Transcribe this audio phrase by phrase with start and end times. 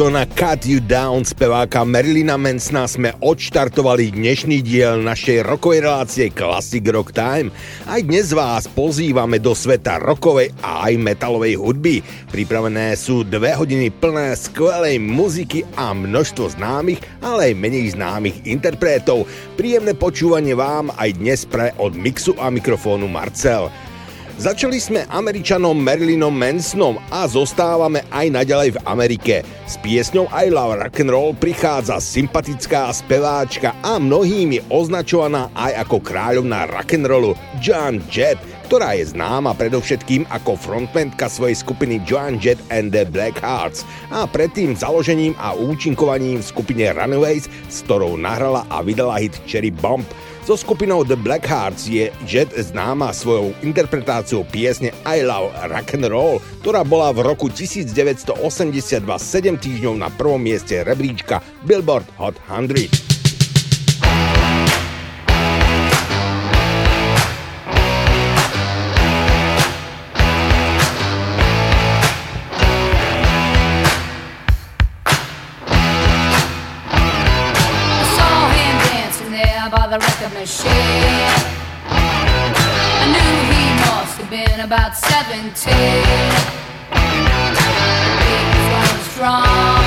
[0.00, 6.80] Gonna Cut You Down speváka Marilina Mansona sme odštartovali dnešný diel našej rokovej relácie Classic
[6.88, 7.52] Rock Time.
[7.84, 12.00] Aj dnes vás pozývame do sveta rokovej a aj metalovej hudby.
[12.32, 19.28] Pripravené sú dve hodiny plné skvelej muziky a množstvo známych, ale aj menej známych interpretov.
[19.60, 23.68] Príjemné počúvanie vám aj dnes pre od mixu a mikrofónu Marcel.
[24.40, 29.34] Začali sme Američanom Marilynom Mansonom a zostávame aj naďalej v Amerike.
[29.68, 37.36] S piesňou I Love Rock'n'Roll prichádza sympatická speváčka a mnohými označovaná aj ako kráľovná rock'n'rollu
[37.60, 43.36] Joan Jett, ktorá je známa predovšetkým ako frontmentka svojej skupiny Joan Jett and the Black
[43.44, 49.36] Hearts a predtým založením a účinkovaním v skupine Runaways, s ktorou nahrala a vydala hit
[49.44, 50.08] Cherry Bomb.
[50.50, 56.82] So skupinou The Black Hearts je Jet známa svojou interpretáciou piesne I Love Rock'n'Roll, ktorá
[56.82, 63.09] bola v roku 1982 7 týždňov na prvom mieste rebríčka Billboard Hot 100.
[84.60, 85.72] Been about 17.
[85.72, 85.78] He
[87.48, 89.84] was going strong,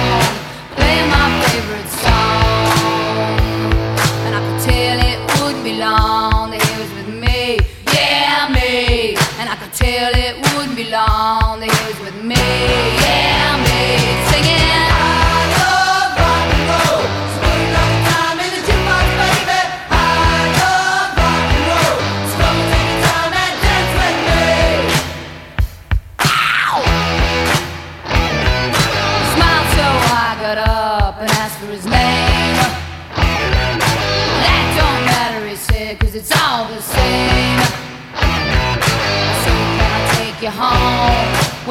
[0.75, 3.73] playing my favorite song.
[4.25, 7.59] And I could tell it wouldn't be long that he was with me.
[7.93, 9.15] Yeah, me.
[9.39, 12.92] And I could tell it wouldn't be long that he was with me.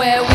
[0.03, 0.32] where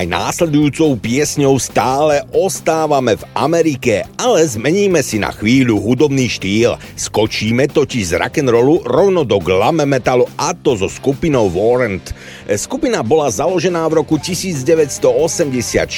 [0.00, 0.29] Why not?
[0.30, 6.78] následujúcou piesňou stále ostávame v Amerike, ale zmeníme si na chvíľu hudobný štýl.
[6.94, 12.14] Skočíme totiž z rock'n'rollu rovno do glam metalu a to so skupinou Warrant.
[12.46, 15.02] Skupina bola založená v roku 1984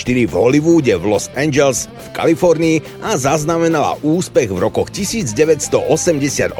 [0.00, 6.56] v Hollywoode v Los Angeles v Kalifornii a zaznamenala úspech v rokoch 1988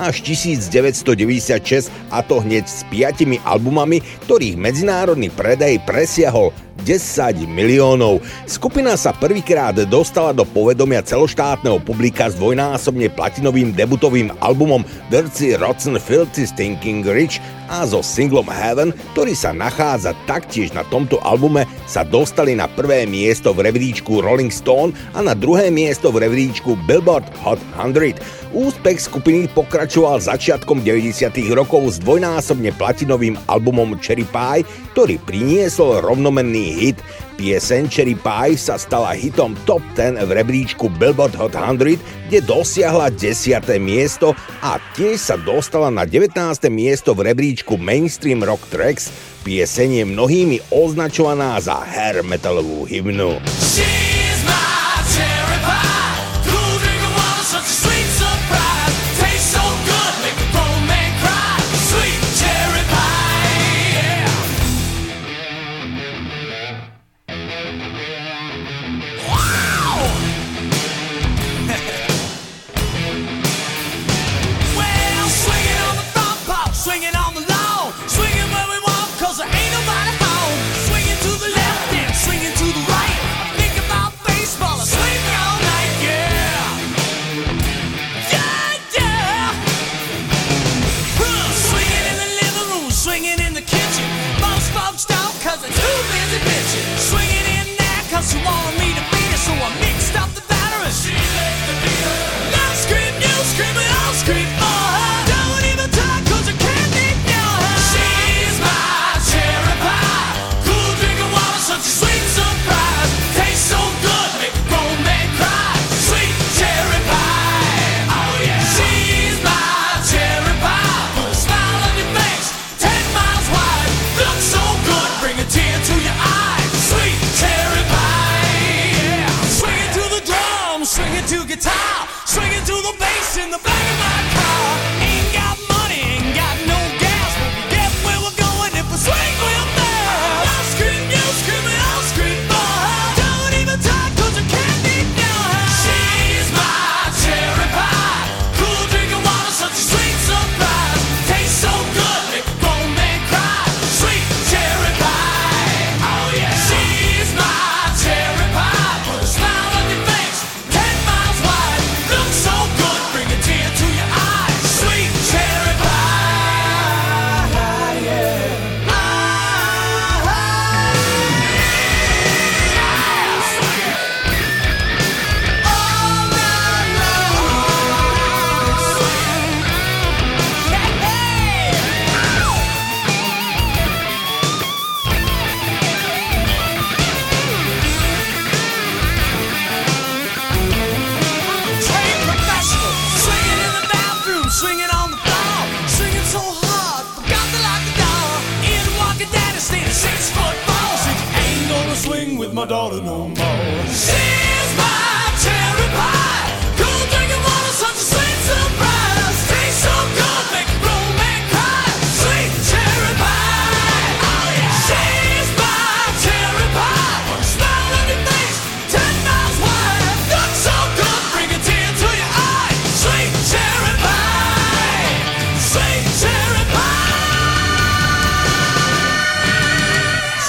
[0.00, 6.56] až 1996 a to hneď s piatimi albumami, ktorých medzinárodný predaj presiahol
[6.88, 8.22] 10 10 miliónov.
[8.46, 15.98] Skupina sa prvýkrát dostala do povedomia celoštátneho publika s dvojnásobne platinovým debutovým albumom Dirty Rotten
[15.98, 17.42] Filthy Stinking Rich
[17.72, 23.08] a so singlom Heaven, ktorý sa nachádza taktiež na tomto albume, sa dostali na prvé
[23.08, 28.20] miesto v rebríčku Rolling Stone a na druhé miesto v rebríčku Billboard Hot 100.
[28.52, 31.32] Úspech skupiny pokračoval začiatkom 90.
[31.56, 37.00] rokov s dvojnásobne platinovým albumom Cherry Pie, ktorý priniesol rovnomenný hit.
[37.36, 41.98] Pieseň Cherry Pie sa stala hitom top 10 v rebríčku Billboard Hot 100,
[42.28, 43.64] kde dosiahla 10.
[43.80, 46.36] miesto a tiež sa dostala na 19.
[46.68, 49.08] miesto v rebríčku Mainstream Rock Tracks.
[49.42, 53.42] Pieseň je mnohými označovaná za hair metalovú hymnu.
[53.58, 54.11] She-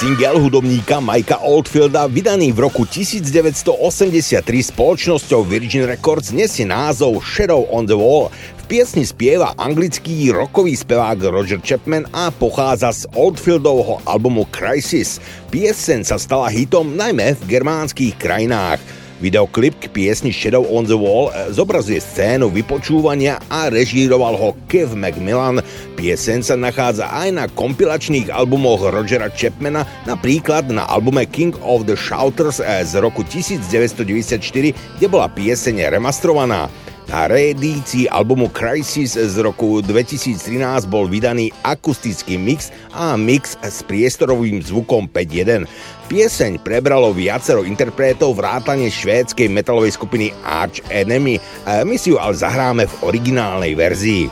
[0.04, 7.88] Single hudobníka Mikea Oldfielda, vydaný v roku 1983 spoločnosťou Virgin Records, nesie názov Shadow on
[7.88, 8.28] the Wall.
[8.28, 15.24] V piesni spieva anglický rokový spevák Roger Chapman a pochádza z Oldfieldovho albumu Crisis.
[15.48, 19.03] Pieseň sa stala hitom najmä v germánskych krajinách.
[19.24, 24.92] Videoklip k piesni Shadow on the Wall eh, zobrazuje scénu vypočúvania a režíroval ho Kev
[24.92, 25.64] McMillan.
[25.96, 31.96] Pieseň sa nachádza aj na kompilačných albumoch Rogera Chapmana, napríklad na albume King of the
[31.96, 36.68] Shouters eh, z roku 1994, kde bola pieseň remastrovaná.
[37.04, 44.64] Na reedícii albumu Crisis z roku 2013 bol vydaný akustický mix a mix s priestorovým
[44.64, 45.68] zvukom 5.1.
[46.04, 51.40] Pieseň prebralo viacero interpretov vrátane švédskej metalovej skupiny Arch Enemy.
[51.88, 54.28] My si ju ale zahráme v originálnej verzii.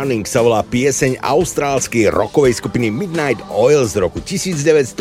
[0.00, 4.96] Burning sa volá pieseň austrálskej rockovej skupiny Midnight Oil z roku 1987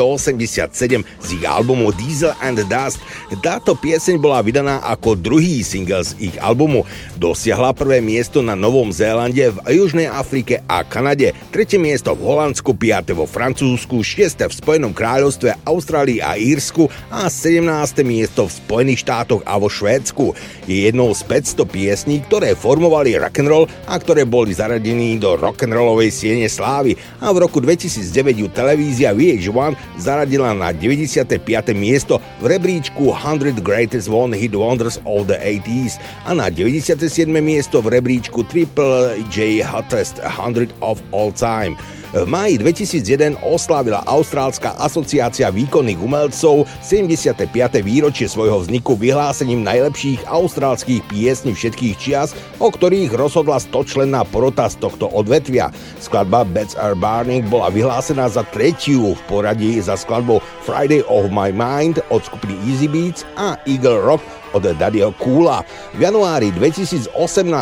[1.08, 3.00] z ich albumu Diesel and Dust.
[3.40, 6.84] Táto pieseň bola vydaná ako druhý single z ich albumu.
[7.16, 12.76] Dosiahla prvé miesto na Novom Zélande, v Južnej Afrike a Kanade, tretie miesto v Holandsku,
[12.76, 17.64] piate vo Francúzsku, šieste v Spojenom kráľovstve, Austrálii a Írsku a 17.
[18.04, 20.36] miesto v Spojených štátoch a vo Švédsku.
[20.68, 24.52] Je jednou z 500 piesní, ktoré formovali rock'n'roll a ktoré boli
[24.90, 31.38] zaradení do rock'n'rollovej siene slávy a v roku 2009 ju televízia VH1 zaradila na 95.
[31.78, 37.06] miesto v rebríčku 100 Greatest One Hit Wonders of the 80s a na 97.
[37.38, 41.78] miesto v rebríčku Triple J Hottest 100 of All Time.
[42.10, 47.54] V máji 2001 oslávila Austrálska asociácia výkonných umelcov 75.
[47.86, 54.82] výročie svojho vzniku vyhlásením najlepších austrálskych piesní všetkých čias, o ktorých rozhodla 100-členná porota z
[54.82, 55.70] tohto odvetvia.
[56.02, 61.54] Skladba Beds Are Burning bola vyhlásená za tretiu v poradí za skladbou Friday of My
[61.54, 65.62] Mind od skupiny Easy Beats a Eagle Rock od Daddyho Kula.
[65.94, 67.12] V januári 2018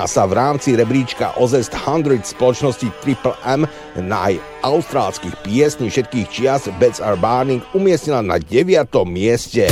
[0.08, 3.68] sa v rámci rebríčka Ozest 100 spoločnosti Triple M
[4.00, 8.88] najaustrálskych piesní všetkých čias Beds Are Burning umiestnila na 9.
[9.04, 9.68] mieste.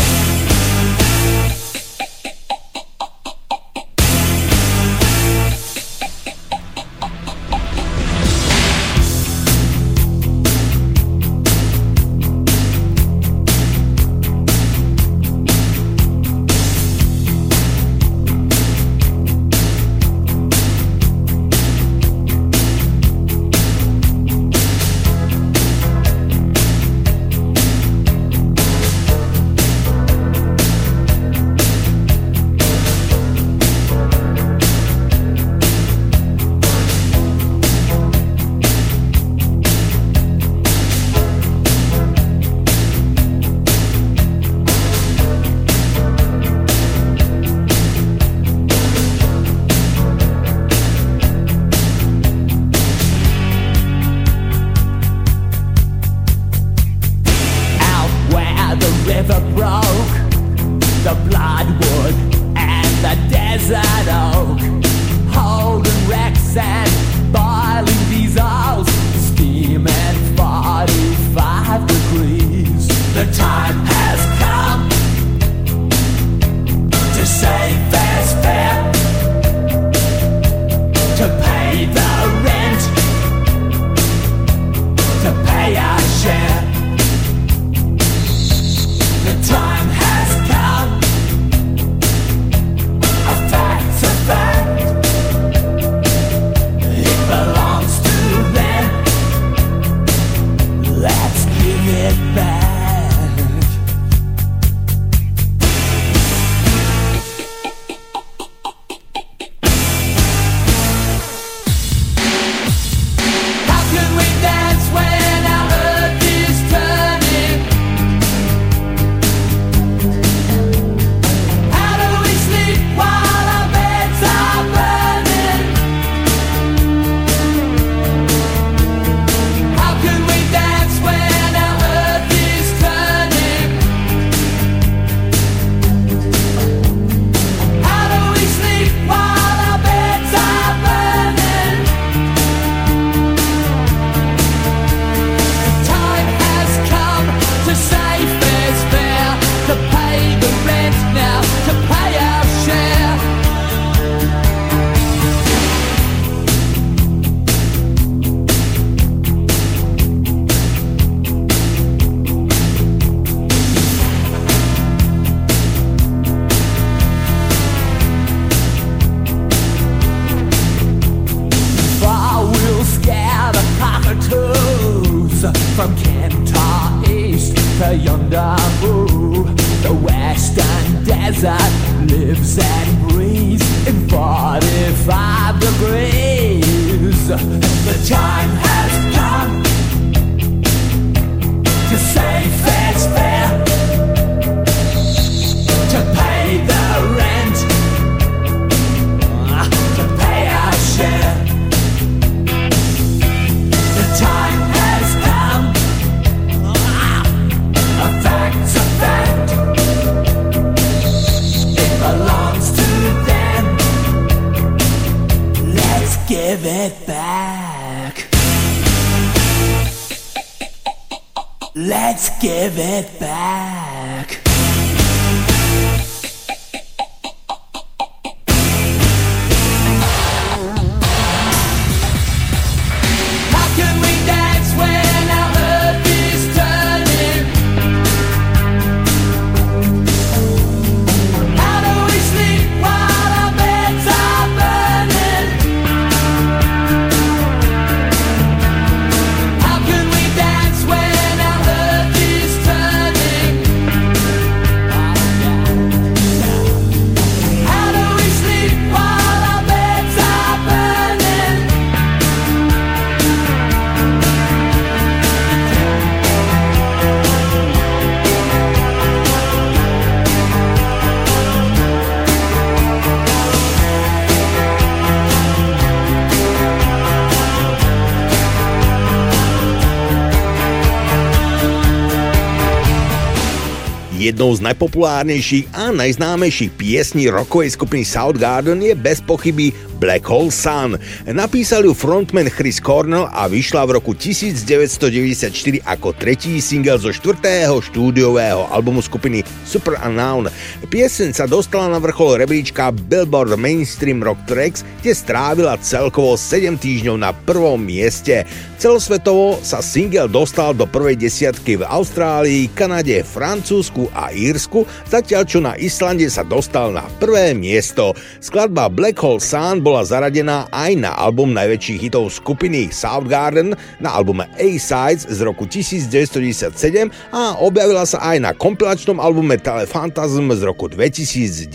[284.35, 290.99] Jednou z najpopulárnejších a najznámejších piesní rockovej skupiny Soundgarden je bez pochyby Black Hole Sun.
[291.25, 297.79] Napísal ju frontman Chris Cornell a vyšla v roku 1994 ako tretí single zo štvrtého
[297.79, 300.51] štúdiového albumu skupiny Super Unknown.
[300.91, 307.15] Pieseň sa dostala na vrchol rebríčka Billboard Mainstream Rock Tracks, kde strávila celkovo 7 týždňov
[307.15, 308.43] na prvom mieste.
[308.75, 315.63] Celosvetovo sa single dostal do prvej desiatky v Austrálii, Kanade, Francúzsku a Írsku, zatiaľ čo
[315.63, 318.11] na Islande sa dostal na prvé miesto.
[318.43, 324.49] Skladba Black Hole Sun bola zaradená aj na album najväčších hitov skupiny Soundgarden na albume
[324.57, 331.69] A-Sides z roku 1997 a objavila sa aj na kompilačnom albume Telephantasm z roku 2010.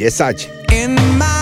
[0.74, 1.39] In my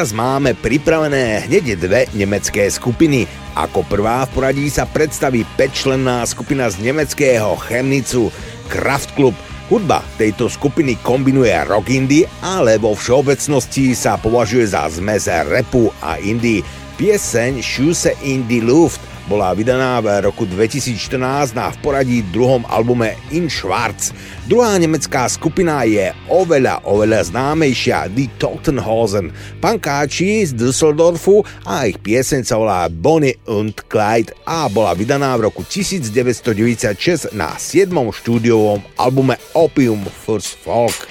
[0.00, 3.28] Teraz máme pripravené hneď dve nemecké skupiny.
[3.52, 8.32] Ako prvá v poradí sa predstaví pečlenná skupina z nemeckého Chemnicu
[8.72, 9.36] Kraftklub.
[9.68, 16.16] Hudba tejto skupiny kombinuje rock indie, ale vo všeobecnosti sa považuje za zmes repu a
[16.16, 16.64] indie.
[16.96, 23.14] Pieseň Schüsse in die Luft bola vydaná v roku 2014 na v poradí druhom albume
[23.30, 24.10] In Schwarz.
[24.50, 29.30] Druhá nemecká skupina je oveľa, oveľa známejšia, Die Totenhosen.
[29.62, 35.46] Pankáči z Düsseldorfu a ich pieseň sa volá Bonnie und Clyde a bola vydaná v
[35.46, 37.94] roku 1996 na 7.
[37.94, 41.06] štúdiovom albume Opium First Folk.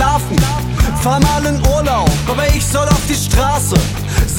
[0.00, 0.36] Schlafen.
[1.02, 3.74] Fahr mal in Urlaub, aber ich soll auf die Straße.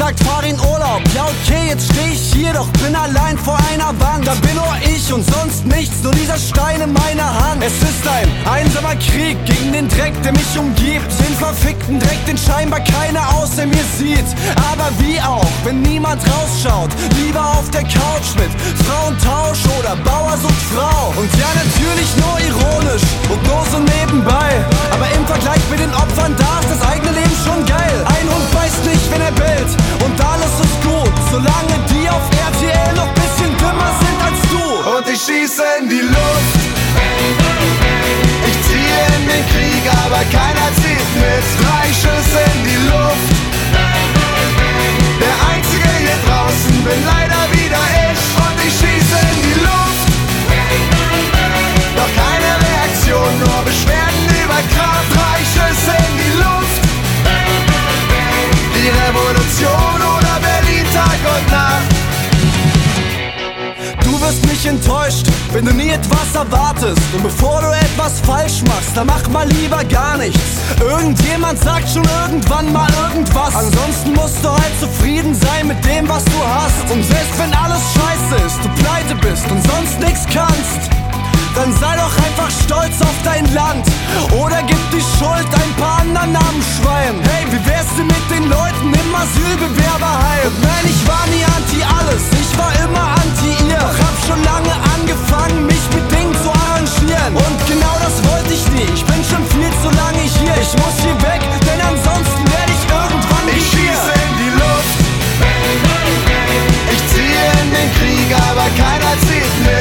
[0.02, 1.04] Sagt, fahr in Urlaub.
[1.14, 4.26] Ja, okay, jetzt steh ich hier, doch bin allein vor einer Wand.
[4.26, 7.62] Da bin nur ich und sonst nichts, nur dieser Stein in meiner Hand.
[7.64, 11.06] Es ist ein einsamer Krieg gegen den Dreck, der mich umgibt.
[11.22, 14.26] Den verfickten Dreck, den scheinbar keiner außer mir sieht.
[14.74, 16.90] Aber wie auch, wenn niemand rausschaut,
[17.22, 18.50] lieber auf der Couch mit
[18.82, 21.14] Frauentausch oder Bauer sucht Frau.
[21.16, 24.50] Und ja, natürlich nur ironisch und nur so nebenbei.
[24.90, 27.98] Aber im Vergleich mit den Opfern, da ist das eigene Leben schon geil.
[28.06, 29.72] Ein Hund weiß nicht, wenn er bellt
[30.06, 34.64] und alles ist gut, solange die auf RTL noch bisschen dümmer sind als du.
[34.96, 36.62] Und ich schieße in die Luft.
[38.50, 41.46] Ich ziehe in den Krieg, aber keiner zieht mit.
[41.62, 43.32] Drei Schüsse in die Luft.
[45.24, 48.22] Der Einzige hier draußen bin leider wieder ich.
[48.46, 50.08] Und ich schieße in die Luft.
[51.98, 55.10] Doch keine Reaktion, nur Beschwerden über Kraft.
[55.18, 56.61] Drei Schüsse in die Luft.
[58.82, 61.86] Die Revolution oder Berlin Tag und Nacht.
[64.04, 67.00] Du wirst nicht enttäuscht, wenn du nie etwas erwartest.
[67.14, 70.40] Und bevor du etwas falsch machst, dann mach mal lieber gar nichts.
[70.80, 73.56] Irgendjemand sagt schon irgendwann mal irgendwas.
[73.56, 76.92] Ansonsten musst du halt zufrieden sein mit dem, was du hast.
[76.92, 81.01] Und selbst wenn alles scheiße ist, du pleite bist und sonst nichts kannst.
[81.56, 83.86] Dann sei doch einfach stolz auf dein Land.
[84.32, 88.88] Oder gib die Schuld ein paar anderen Namensschwein Hey, wie wär's denn mit den Leuten
[88.88, 90.48] im Asylbewerberheim?
[90.48, 93.80] Und nein, ich war nie anti alles, ich war immer anti ihr.
[93.84, 97.36] Doch hab schon lange angefangen, mich mit Dingen zu arrangieren.
[97.36, 100.56] Und genau das wollte ich nie, ich bin schon viel zu lange hier.
[100.56, 105.00] Ich muss hier weg, denn ansonsten werde ich irgendwann Ich schieße in die Luft.
[106.96, 109.01] Ich ziehe in den Krieg, aber keiner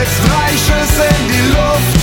[0.00, 2.00] mit Drei Schüsse in die Luft.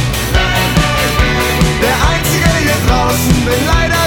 [1.81, 4.06] Der Einzige hier draußen bin leider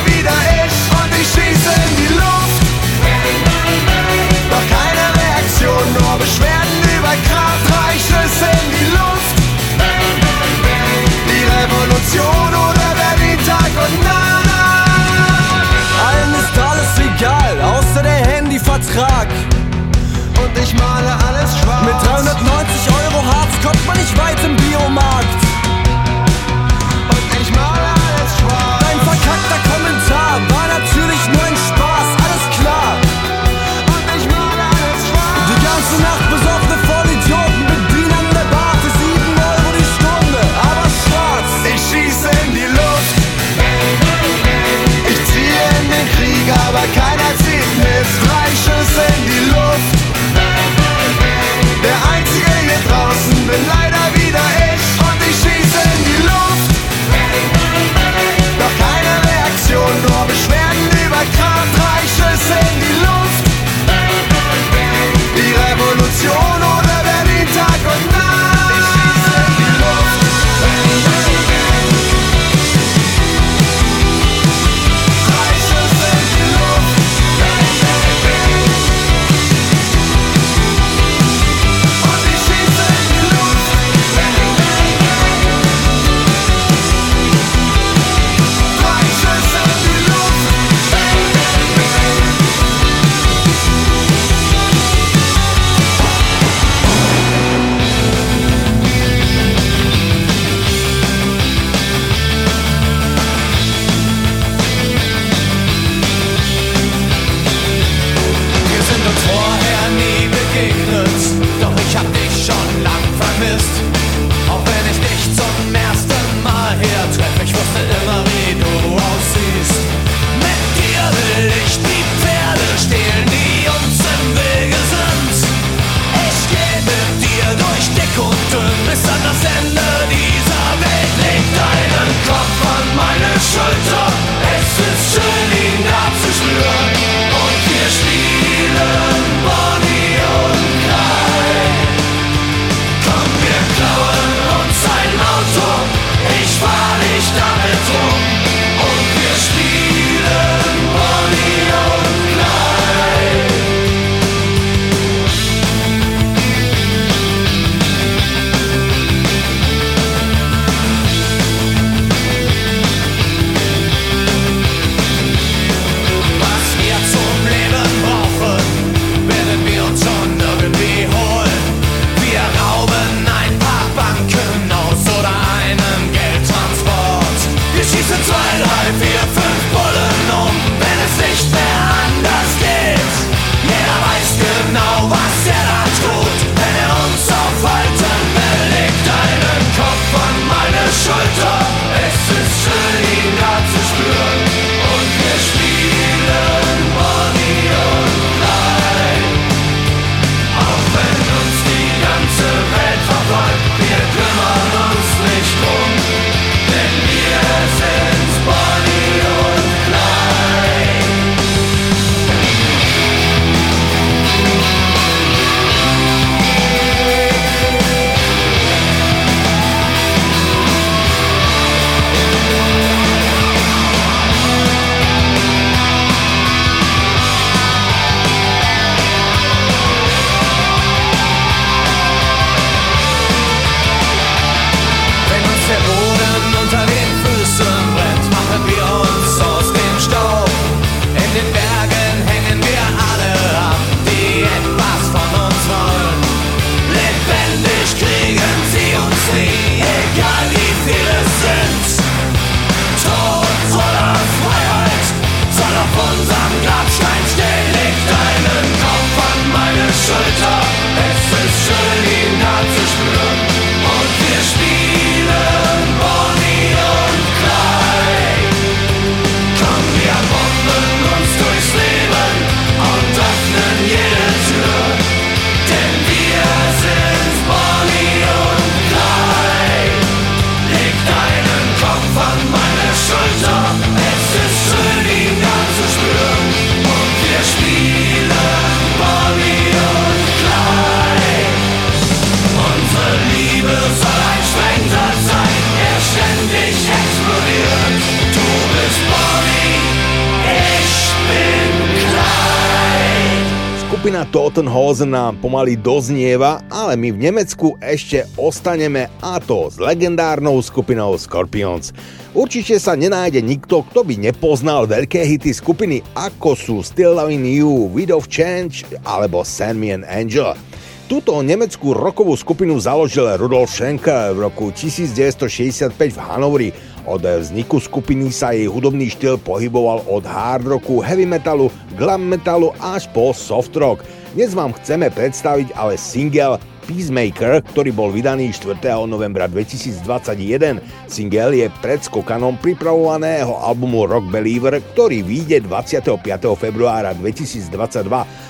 [304.10, 310.58] Skupina Totenhausen nám pomaly doznieva, ale my v Nemecku ešte ostaneme a to s legendárnou
[310.58, 311.94] skupinou Scorpions.
[312.34, 317.86] Určite sa nenájde nikto, kto by nepoznal veľké hity skupiny ako sú Still Loving You,
[317.94, 320.58] Wind of Change alebo Send Me an Angel.
[321.06, 326.68] Túto nemeckú rokovú skupinu založil Rudolf Schenker v roku 1965 v Hanovri.
[327.08, 332.76] Od vzniku skupiny sa jej hudobný štýl pohyboval od hard rocku, heavy metalu, glam metalu
[332.76, 334.04] až po soft rock.
[334.36, 338.82] Dnes vám chceme predstaviť ale single Peacemaker, ktorý bol vydaný 4.
[339.06, 340.82] novembra 2021.
[341.06, 346.18] Single je predskokanom pripravovaného albumu Rock Believer, ktorý vyjde 25.
[346.58, 347.78] februára 2022.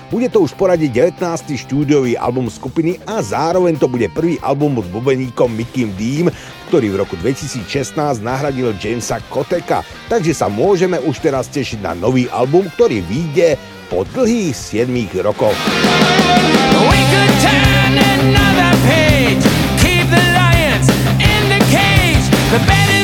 [0.08, 1.20] Bude to už poradí 19.
[1.52, 6.32] štúdiový album skupiny a zároveň to bude prvý album s bubeníkom Mickym Deem,
[6.72, 7.92] ktorý v roku 2016
[8.24, 9.84] nahradil Jamesa Koteka.
[10.08, 13.60] Takže sa môžeme už teraz tešiť na nový album, ktorý vyjde
[13.92, 14.88] po dlhých 7
[15.20, 15.58] rokoch.
[16.80, 17.69] We could
[18.90, 19.44] page.
[19.82, 20.88] Keep the lions
[21.32, 22.26] in the cage.
[22.52, 22.99] The battlefield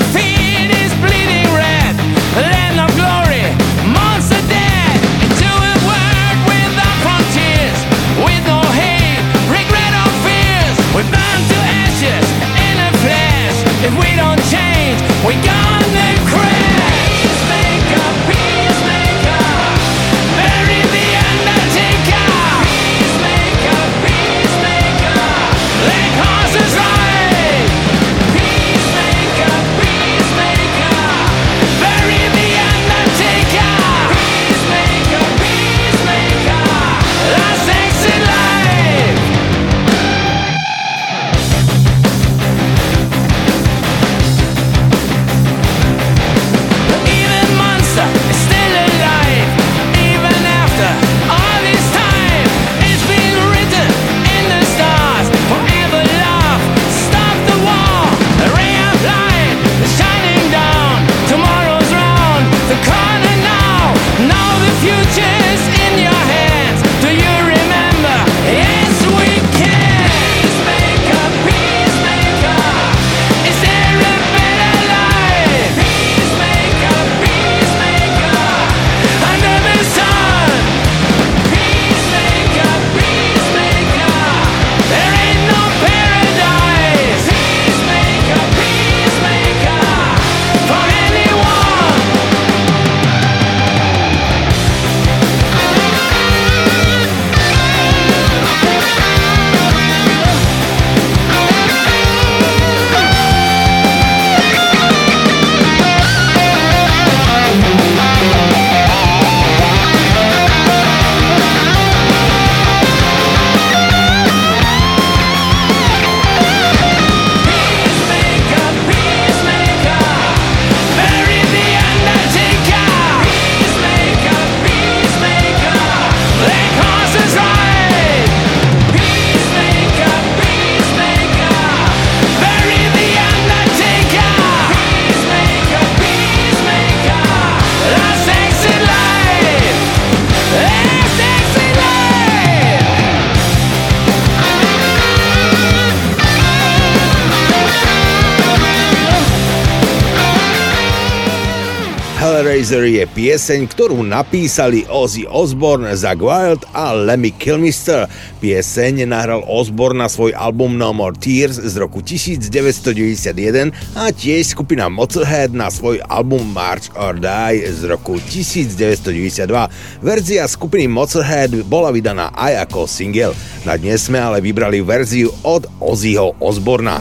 [152.37, 158.05] Hellraiser je pieseň, ktorú napísali Ozzy Osbourne, Zach Wild a Lemmy Kilmister.
[158.45, 164.93] Pieseň nahral Osbourne na svoj album No More Tears z roku 1991 a tiež skupina
[164.93, 170.05] Motorhead na svoj album March or Die z roku 1992.
[170.05, 173.33] Verzia skupiny Motorhead bola vydaná aj ako single.
[173.65, 177.01] Na dnes sme ale vybrali verziu od Ozzyho Osborna.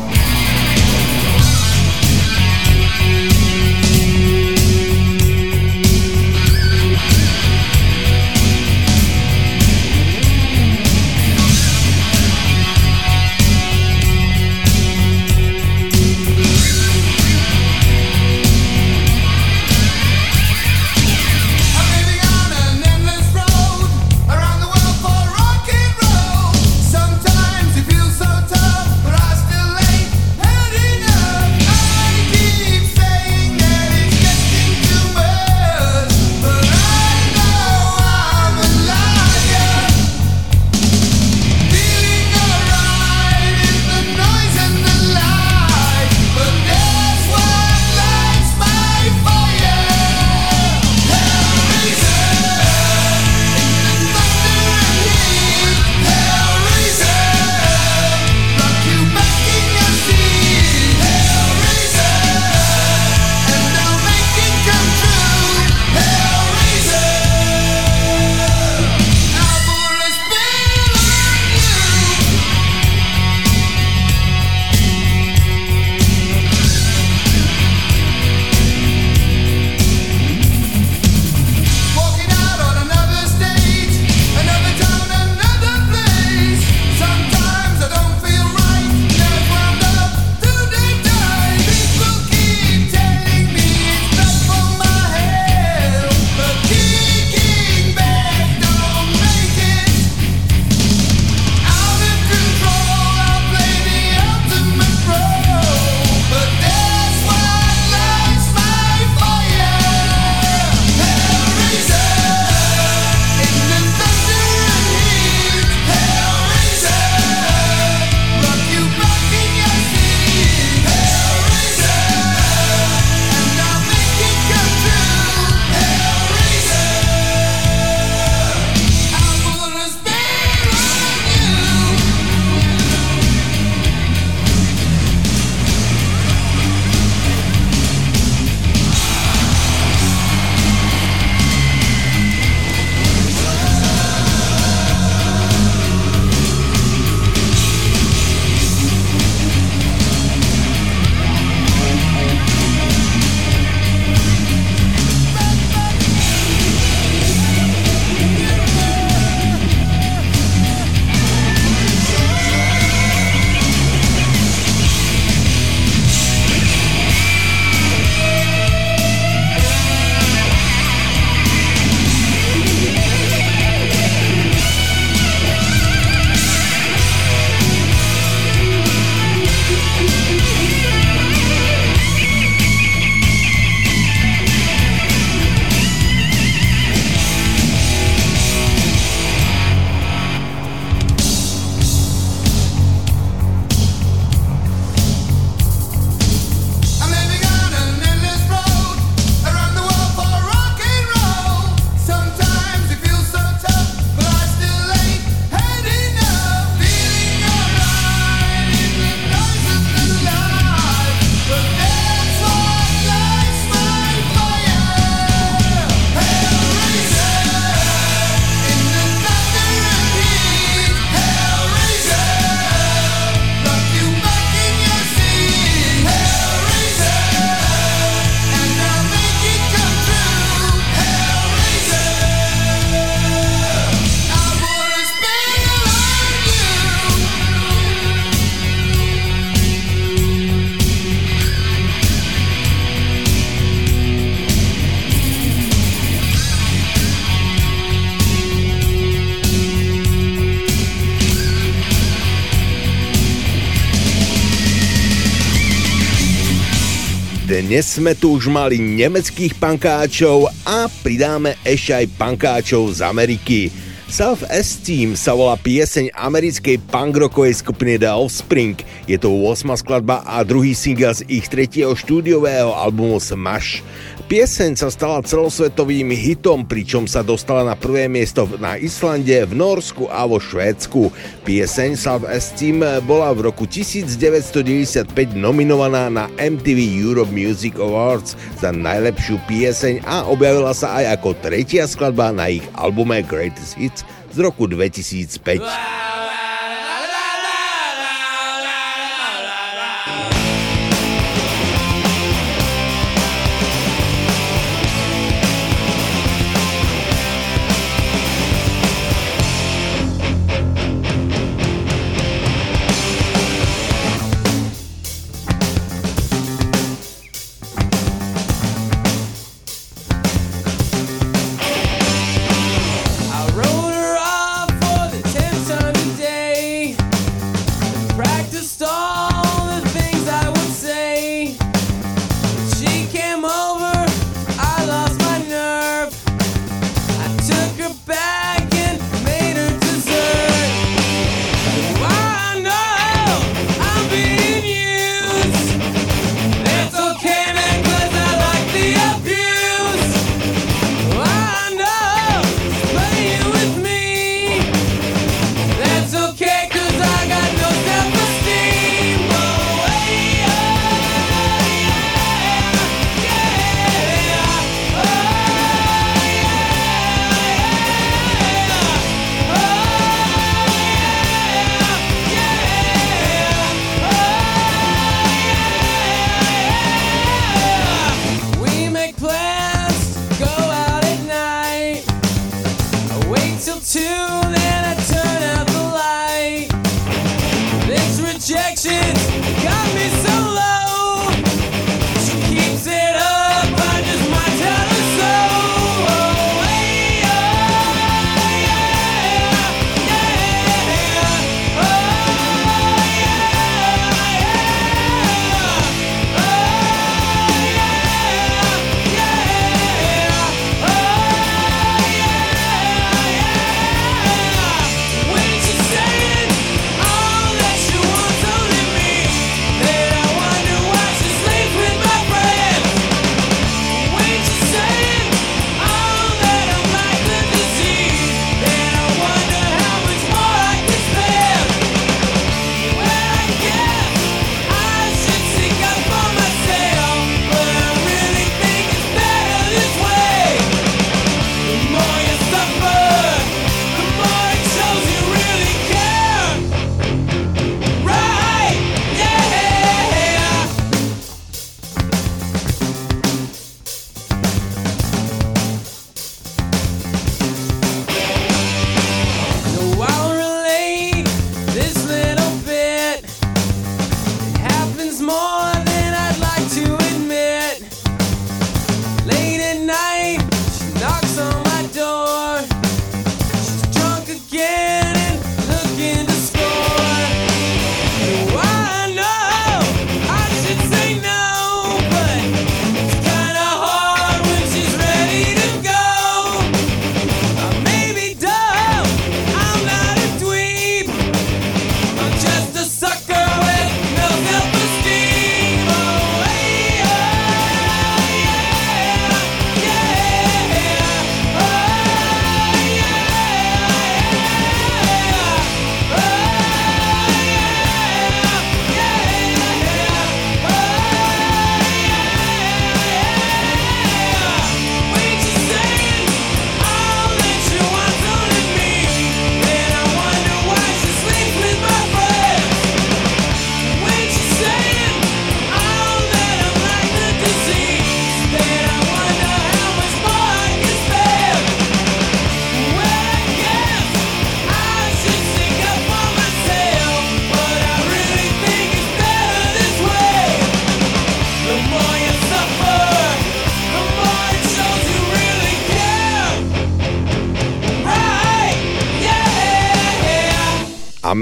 [257.76, 263.68] Dnes sme tu už mali nemeckých pankáčov a pridáme ešte aj pankáčov z Ameriky.
[264.08, 268.80] Self-Esteem sa volá pieseň americkej punkrockovej skupiny The Offspring.
[269.12, 269.76] Je to 8.
[269.76, 273.84] skladba a druhý single z ich tretieho štúdiového albumu Smash.
[274.26, 280.10] Pieseň sa stala celosvetovým hitom, pričom sa dostala na prvé miesto na Islande, v Norsku
[280.10, 281.14] a vo Švédsku.
[281.46, 289.38] Pieseň Self Esteem bola v roku 1995 nominovaná na MTV Europe Music Awards za najlepšiu
[289.46, 294.02] pieseň a objavila sa aj ako tretia skladba na ich albume Greatest Hits
[294.34, 295.62] z roku 2005.
[295.62, 296.25] I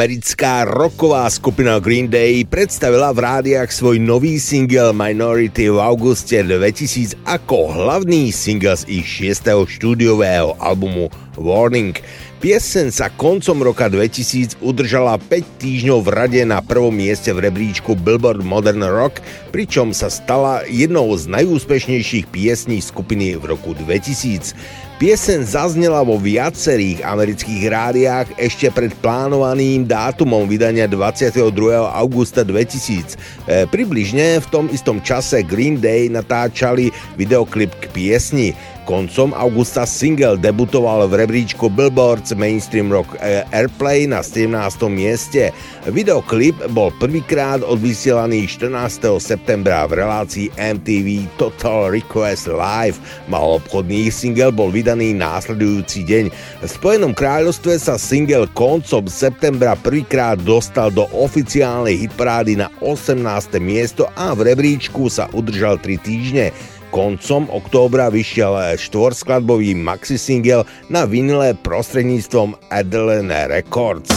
[0.04, 7.24] Americká rocková skupina Green Day predstavila v rádiách svoj nový single Minority v auguste 2000
[7.24, 9.64] ako hlavný single z ich 6.
[9.64, 11.08] štúdiového albumu
[11.40, 11.96] Warning.
[12.44, 17.96] Piesen sa koncom roka 2000 udržala 5 týždňov v rade na prvom mieste v rebríčku
[17.96, 19.24] Billboard Modern Rock,
[19.56, 24.60] pričom sa stala jednou z najúspešnejších piesní skupiny v roku 2000.
[25.00, 31.48] Piesen zaznela vo viacerých amerických rádiách ešte pred plánovaným dátumom vydania 22.
[31.96, 33.16] augusta 2000.
[33.48, 38.52] E, približne v tom istom čase Green Day natáčali videoklip k piesni.
[38.84, 44.52] Koncom augusta single debutoval v rebríčku Billboards Mainstream Rock eh, Airplay na 17.
[44.92, 45.56] mieste.
[45.88, 49.20] Videoklip bol prvýkrát odvysielaný 14.
[49.24, 53.00] septembra v relácii MTV Total Request Live.
[53.32, 56.26] Mal obchodný single bol vydaný následujúci deň.
[56.62, 63.24] V Spojenom kráľovstve sa single koncom septembra prvýkrát dostal do oficiálnej hitparády na 18.
[63.64, 66.52] miesto a v rebríčku sa udržal 3 týždne.
[66.94, 74.14] Koncom októbra vyšiel štvorskladbový maxi single na vinile prostredníctvom Adeline Records.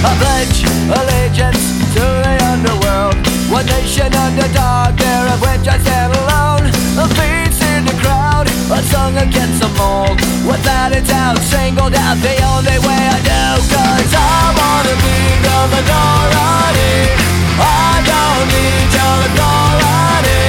[0.00, 0.64] I pledge
[0.96, 1.60] allegiance
[1.92, 3.18] to the underworld.
[3.52, 4.89] One nation under dog,
[11.30, 13.42] A singled out the only way I do.
[13.70, 17.06] Cause I wanna be the minority.
[17.54, 20.42] I don't need your authority.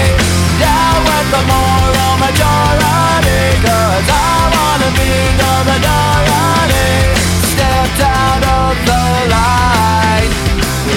[0.57, 3.61] Down with the moral majority.
[3.61, 7.13] Cause I wanna be the minority.
[7.53, 9.05] Stepped out of the
[9.37, 10.33] line.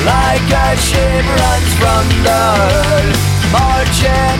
[0.08, 3.06] Like a ship runs from the hood.
[3.52, 4.33] Marching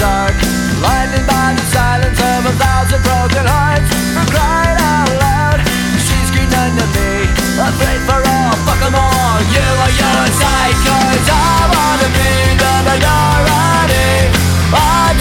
[0.00, 0.34] dark.
[0.80, 3.88] Blinded by the silence of a thousand broken hearts.
[4.16, 5.60] For crying out loud.
[6.00, 7.28] She screamed under me.
[7.60, 8.52] Afraid for all.
[8.64, 9.38] Fuck 'em all.
[9.54, 10.20] You are your.
[10.86, 12.32] Cause I wanna be
[12.62, 14.12] the minority.
[14.72, 15.19] I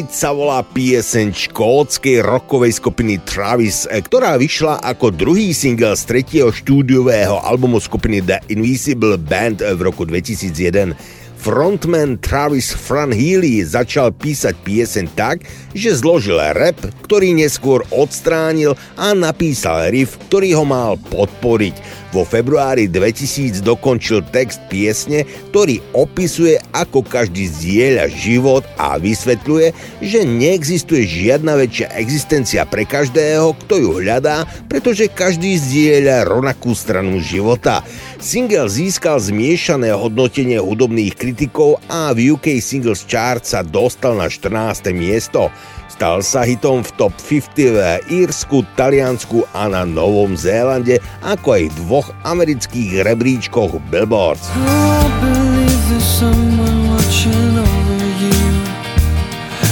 [0.00, 6.08] Side sa volá pieseň škótskej rockovej skupiny Travis, e, ktorá vyšla ako druhý single z
[6.08, 11.19] tretieho štúdiového albumu skupiny The Invisible Band v roku 2001.
[11.40, 16.76] Frontman Travis Fran Healy začal písať pieseň tak, že zložil rap,
[17.08, 22.00] ktorý neskôr odstránil a napísal riff, ktorý ho mal podporiť.
[22.10, 25.24] Vo februári 2000 dokončil text piesne,
[25.54, 29.70] ktorý opisuje, ako každý zdieľa život a vysvetľuje,
[30.02, 37.22] že neexistuje žiadna väčšia existencia pre každého, kto ju hľadá, pretože každý zdieľa rovnakú stranu
[37.22, 37.86] života.
[38.20, 44.92] Single získal zmiešané hodnotenie hudobných kritikov a v UK Singles Chart sa dostal na 14.
[44.92, 45.48] miesto.
[45.88, 47.80] Stal sa hitom v top 50 v
[48.12, 54.52] Írsku, Taliansku a na Novom Zélande, ako aj v dvoch amerických rebríčkoch Billboards.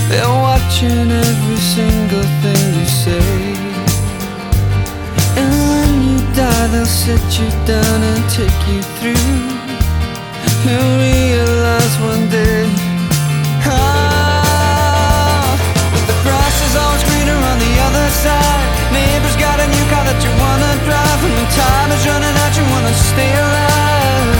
[0.09, 1.47] I
[6.78, 9.34] He'll sit you down and take you through.
[10.62, 12.70] You'll realize one day
[13.66, 15.58] ah,
[15.90, 18.94] but the grass is always greener on the other side.
[18.94, 22.54] Neighbor's got a new car that you wanna drive, and when time is running out,
[22.54, 24.38] you wanna stay alive.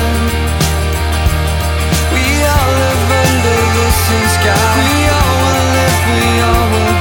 [2.15, 4.55] We all live under the same sky.
[4.79, 5.99] We all wanna live.
[6.07, 6.98] We all will.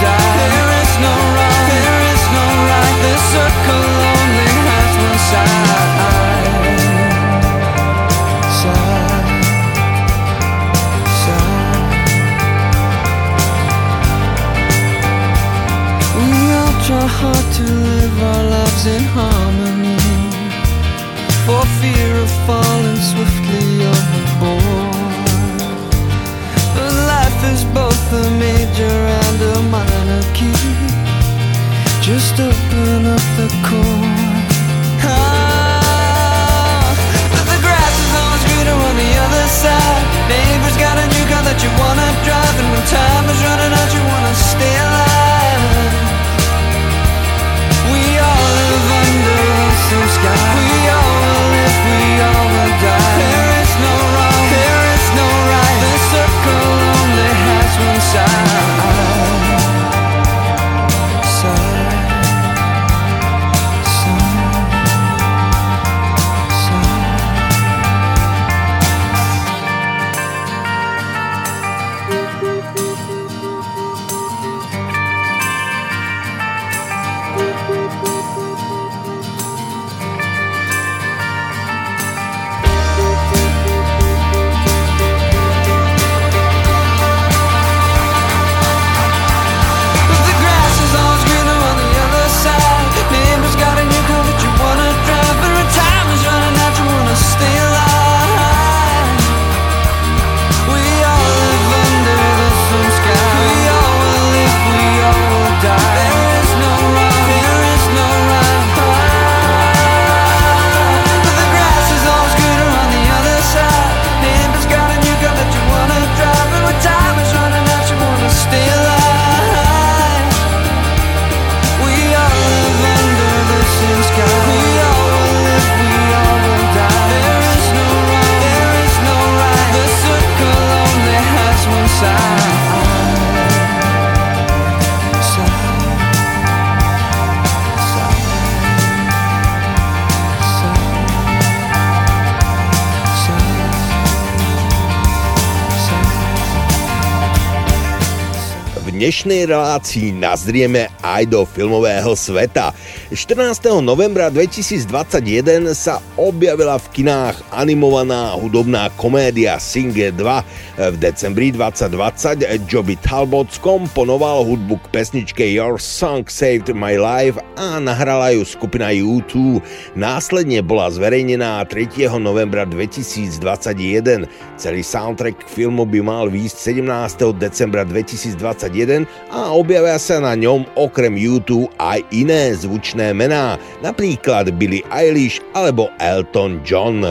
[149.28, 152.72] dnešnej relácii nazrieme aj do filmového sveta.
[153.12, 153.60] 14.
[153.84, 160.80] novembra 2021 sa objavila v kinách animovaná hudobná komédia Singer 2.
[160.80, 167.84] V decembri 2020 Joby Talbot skomponoval hudbu k pesničke Your Song Saved My Life a
[167.84, 169.60] nahrala ju skupina U2.
[170.00, 172.16] Následne bola zverejnená 3.
[172.16, 174.24] novembra 2021.
[174.58, 177.30] Celý soundtrack k filmu by mal výjsť 17.
[177.38, 184.82] decembra 2021 a objavia sa na ňom okrem YouTube aj iné zvučné mená, napríklad Billie
[184.90, 187.06] Eilish alebo Elton John.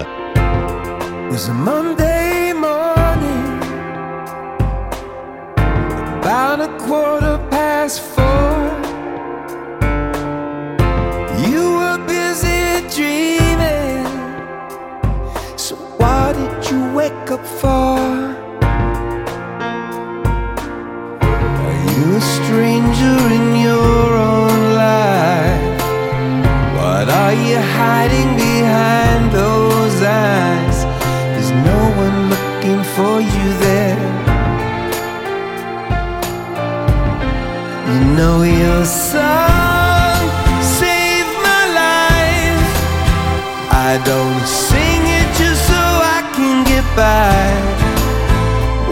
[1.31, 1.47] Is
[43.97, 45.83] I don't sing it just so
[46.17, 47.33] I can get by.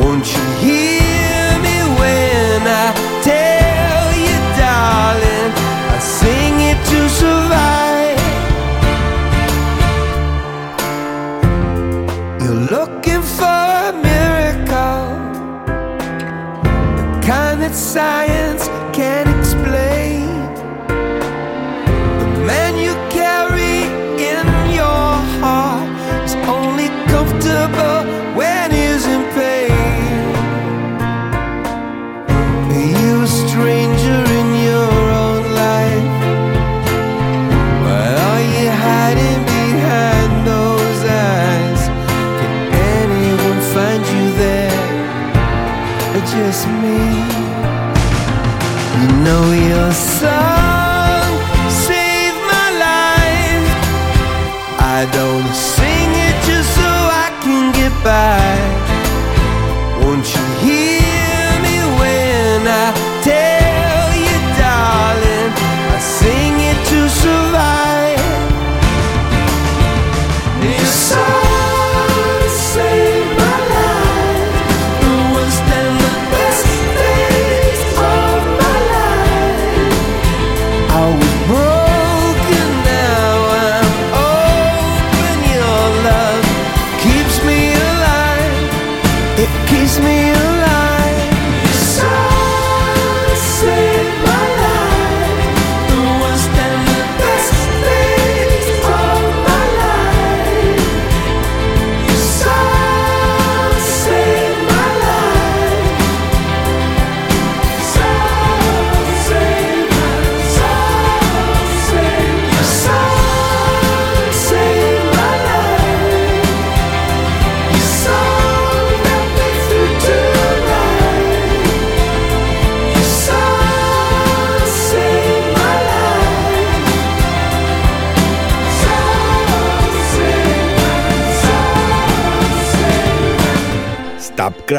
[0.00, 2.88] Won't you hear me when I
[3.20, 5.52] tell you, darling?
[5.92, 8.22] I sing it to survive.
[12.40, 15.04] You're looking for a miracle,
[16.96, 18.33] the kind that science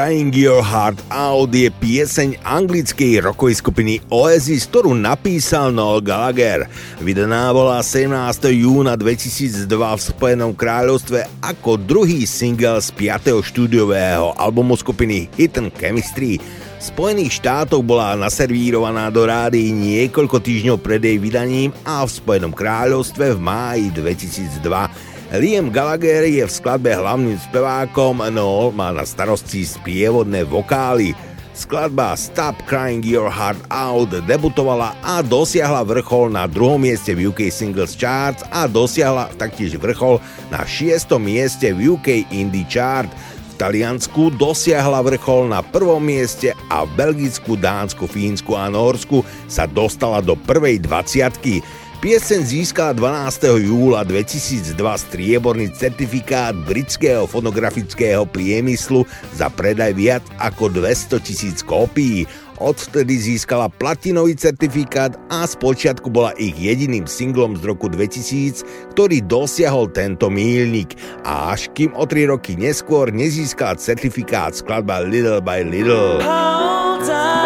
[0.05, 6.69] Crying Your Heart Out je pieseň anglickej rockovej skupiny Oasis, ktorú napísal Noel Gallagher.
[7.01, 8.13] Vydaná bola 17.
[8.53, 13.33] júna 2002 v Spojenom kráľovstve ako druhý single z 5.
[13.49, 16.37] štúdiového albumu skupiny Hidden Chemistry.
[16.37, 22.53] V Spojených štátoch bola naservírovaná do rády niekoľko týždňov pred jej vydaním a v Spojenom
[22.53, 29.67] kráľovstve v máji 2002 Liam Gallagher je v skladbe hlavným spevákom, no má na starosti
[29.67, 31.11] sprievodné vokály.
[31.51, 37.51] Skladba Stop Crying Your Heart Out debutovala a dosiahla vrchol na druhom mieste v UK
[37.51, 43.11] Singles Charts a dosiahla taktiež vrchol na šiestom mieste v UK Indie Chart.
[43.51, 49.67] V Taliansku dosiahla vrchol na prvom mieste a v Belgicku, Dánsku, Fínsku a Norsku sa
[49.67, 51.59] dostala do prvej dvaciatky.
[52.05, 53.65] Pieseň získala 12.
[53.65, 62.29] júla 2002 strieborný certifikát britského fonografického priemyslu za predaj viac ako 200 tisíc kópií.
[62.61, 69.89] Odvtedy získala platinový certifikát a spočiatku bola ich jediným singlom z roku 2000, ktorý dosiahol
[69.89, 70.93] tento mílnik.
[71.25, 76.21] A až kým o 3 roky neskôr nezískala certifikát skladba Little by Little.
[76.21, 77.44] Hold on.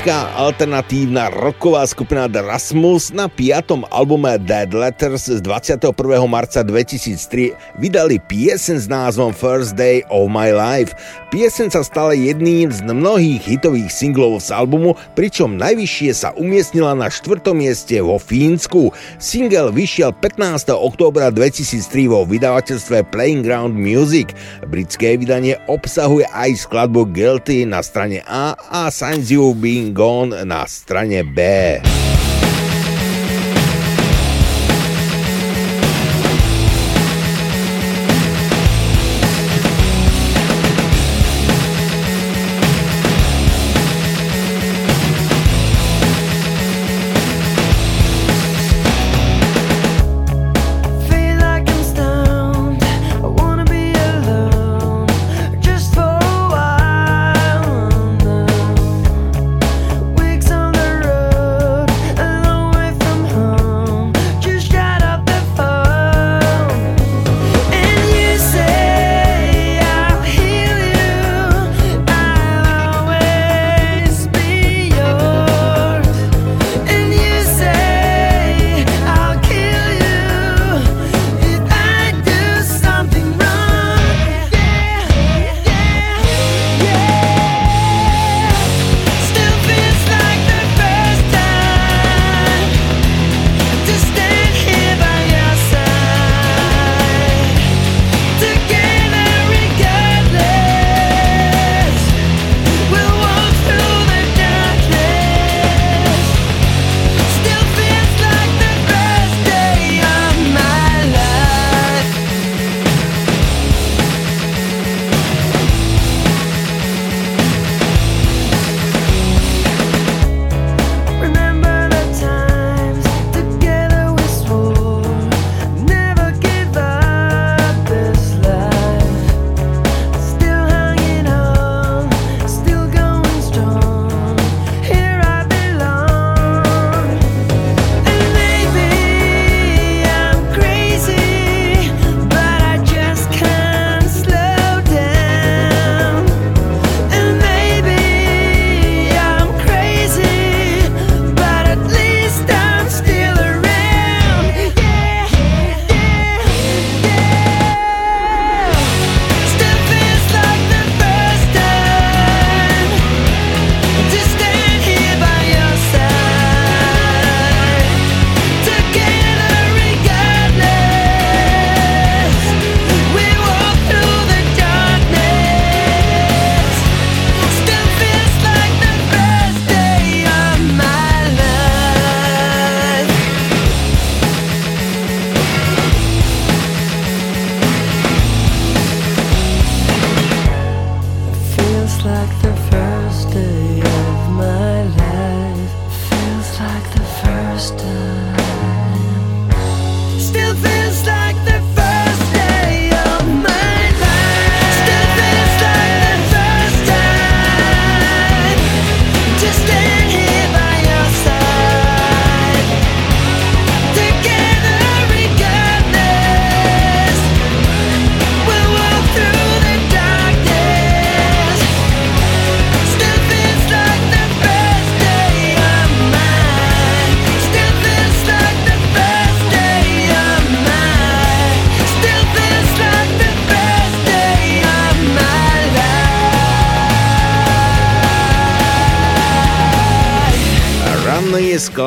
[0.00, 5.92] Britská alternatívna rocková skupina The Rasmus na piatom albume Dead Letters z 21.
[6.24, 10.96] marca 2003 vydali piesen s názvom First Day of My Life.
[11.28, 17.12] Piesen sa stala jedným z mnohých hitových singlov z albumu, pričom najvyššie sa umiestnila na
[17.12, 18.96] štvrtom mieste vo Fínsku.
[19.20, 20.80] Single vyšiel 15.
[20.80, 24.32] októbra 2003 vo vydavateľstve Playing Ground Music.
[24.64, 30.66] Britské vydanie obsahuje aj skladbu Guilty na strane A a Signs You Being Gone na
[30.66, 32.09] strane B.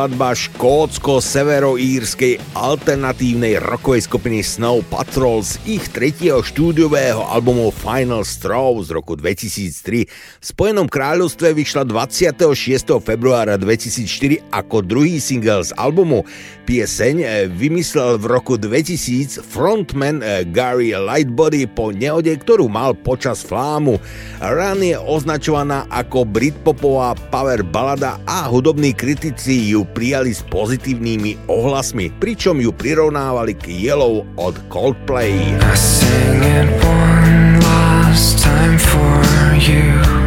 [0.03, 8.91] skladba škótsko-severoírskej alternatívnej rockovej skupiny Snow Patrol z ich tretieho štúdiového albumu Final Straw z
[8.91, 10.03] roku 2003.
[10.03, 12.99] V Spojenom kráľovstve vyšla 26.
[12.99, 16.27] februára 2004 ako druhý single z albumu.
[16.67, 23.39] Pieseň eh, vymyslel v roku 2000 frontman eh, Gary Lightbody po nehode, ktorú mal počas
[23.39, 24.03] flámu.
[24.43, 32.11] Run je označovaná ako britpopová power balada a hudobní kritici ju prijali s pozitívnymi ohlasmi,
[32.19, 35.37] pričom ju prirovnávali k Yellow od Coldplay.
[35.61, 39.21] I sing it one last time for
[39.61, 40.22] you.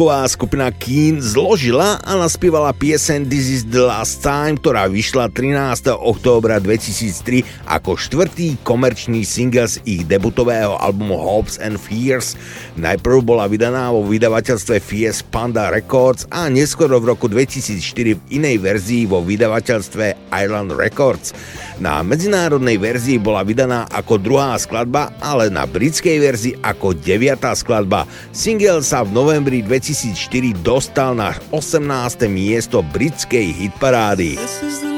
[0.00, 5.92] roková skupina Keen zložila a naspievala piesen This is the last time, ktorá vyšla 13.
[5.92, 12.32] októbra 2003 ako štvrtý komerčný single z ich debutového albumu Hopes and Fears.
[12.80, 18.56] Najprv bola vydaná vo vydavateľstve Fies Panda Records a neskôr v roku 2004 v inej
[18.56, 21.36] verzii vo vydavateľstve Island Records.
[21.80, 28.04] Na medzinárodnej verzii bola vydaná ako druhá skladba, ale na britskej verzii ako deviatá skladba.
[28.36, 31.80] Single sa v novembri 2004 dostal na 18.
[32.28, 34.36] miesto britskej hitparády.
[34.36, 34.89] This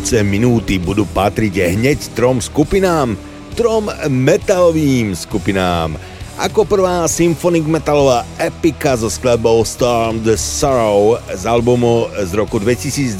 [0.00, 3.20] budúce minúty budú patriť hneď trom skupinám,
[3.52, 5.92] trom metalovým skupinám.
[6.40, 13.12] Ako prvá symphonic metalová epika so skladbou Storm the Sorrow z albumu z roku 2012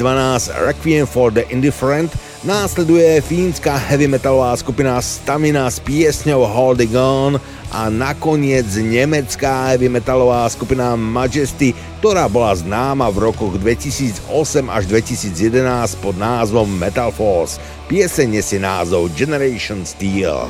[0.56, 2.16] Requiem for the Indifferent
[2.48, 7.36] následuje fínska heavy metalová skupina Stamina s piesňou Holding On
[7.68, 14.32] a nakoniec nemecká heavy metalová skupina Majesty ktorá bola známa v rokoch 2008
[14.72, 17.60] až 2011 pod názvom Metal Force.
[17.92, 20.48] Pieseň si názov Generation Steel.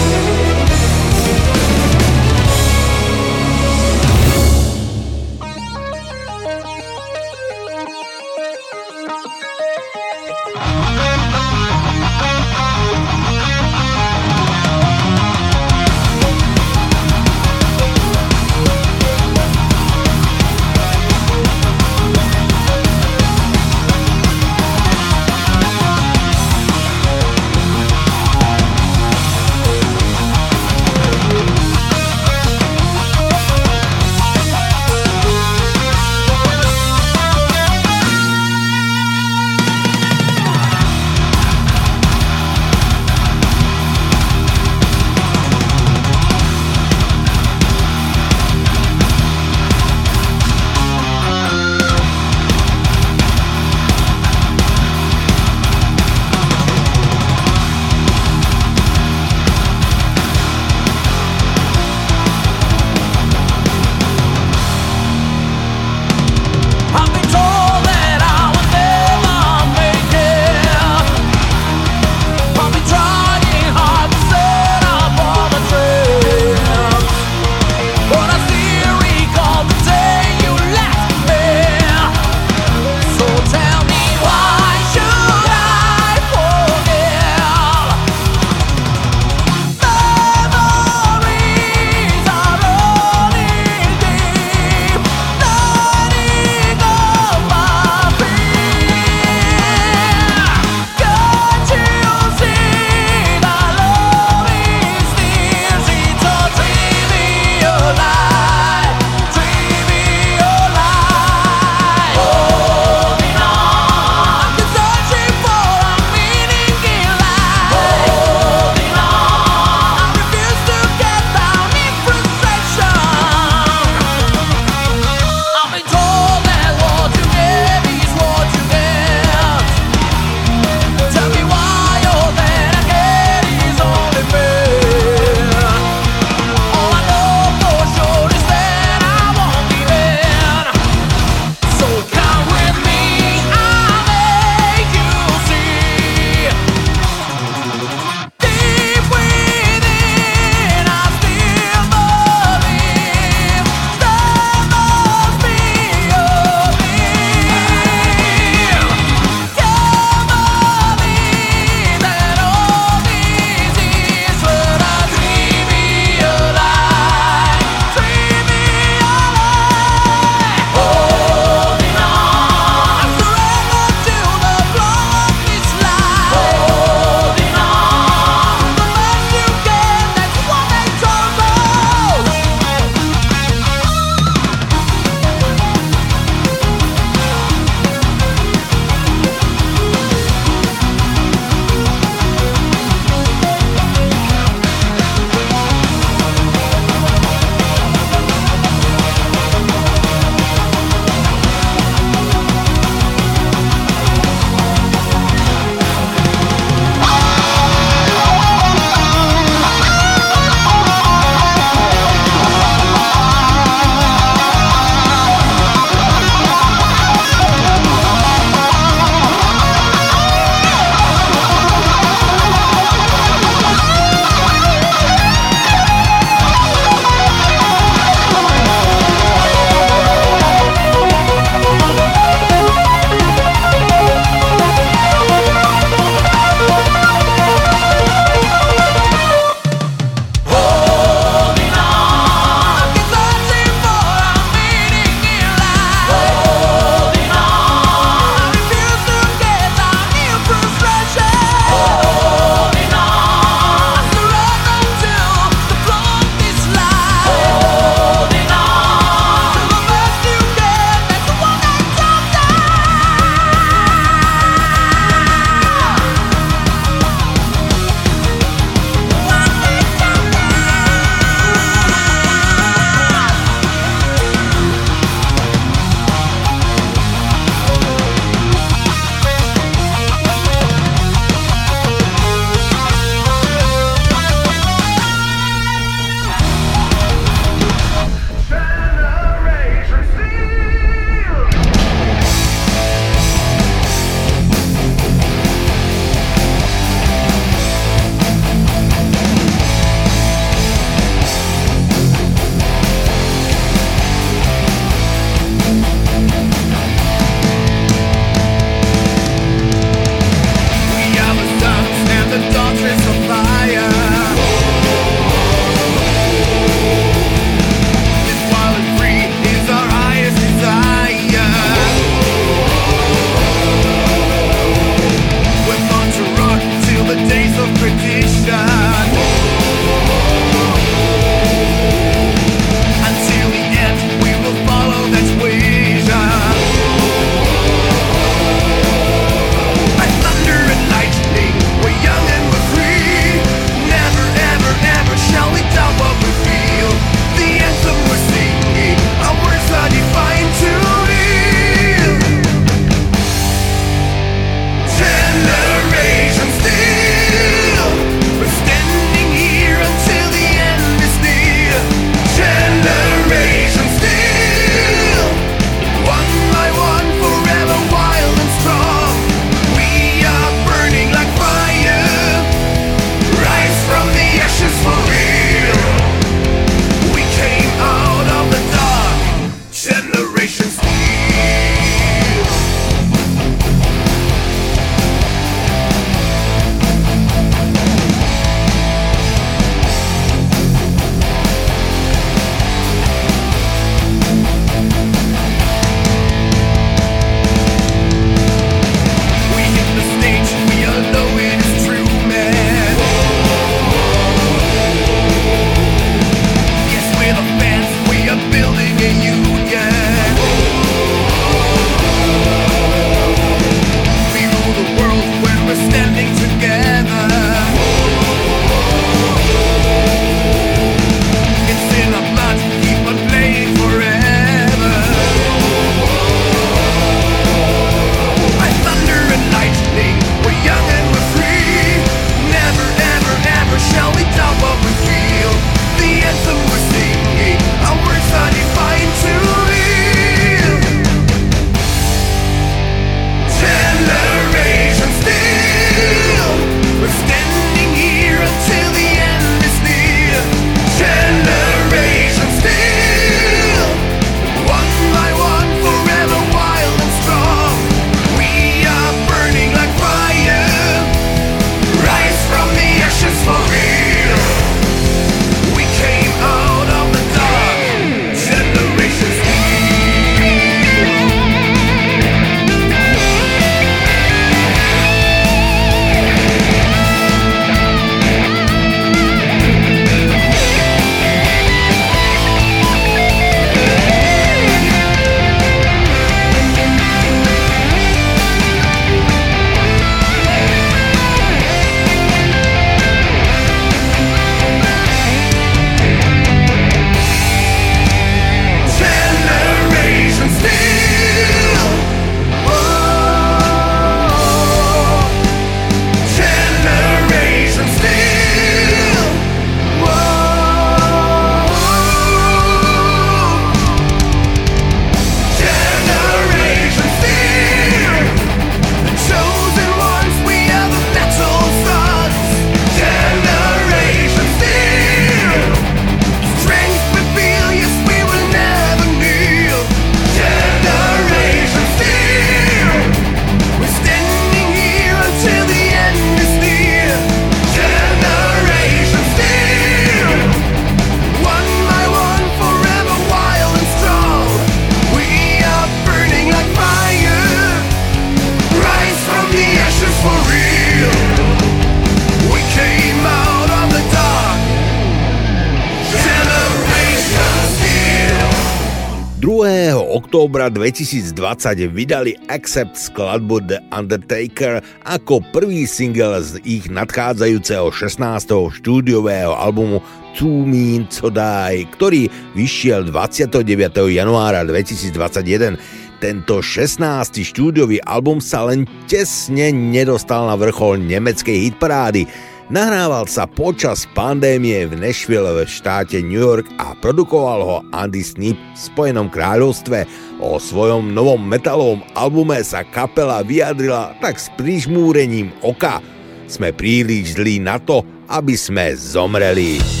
[560.51, 568.51] Októbra 2020 vydali Accept skladbu The Undertaker ako prvý single z ich nadchádzajúceho 16.
[568.51, 570.03] štúdiového albumu
[570.35, 573.63] Two Mean To Die, ktorý vyšiel 29.
[574.11, 575.79] januára 2021.
[576.19, 576.99] Tento 16.
[577.47, 582.27] štúdiový album sa len tesne nedostal na vrchol nemeckej hitparády,
[582.71, 588.55] Nahrával sa počas pandémie v Nashville v štáte New York a produkoval ho Andy Snip
[588.55, 590.07] v Spojenom kráľovstve.
[590.41, 596.01] O svojom novom metalovom albume sa kapela vyjadrila tak s prižmúrením oka.
[596.49, 600.00] Sme príliš zlí na to, aby sme zomreli.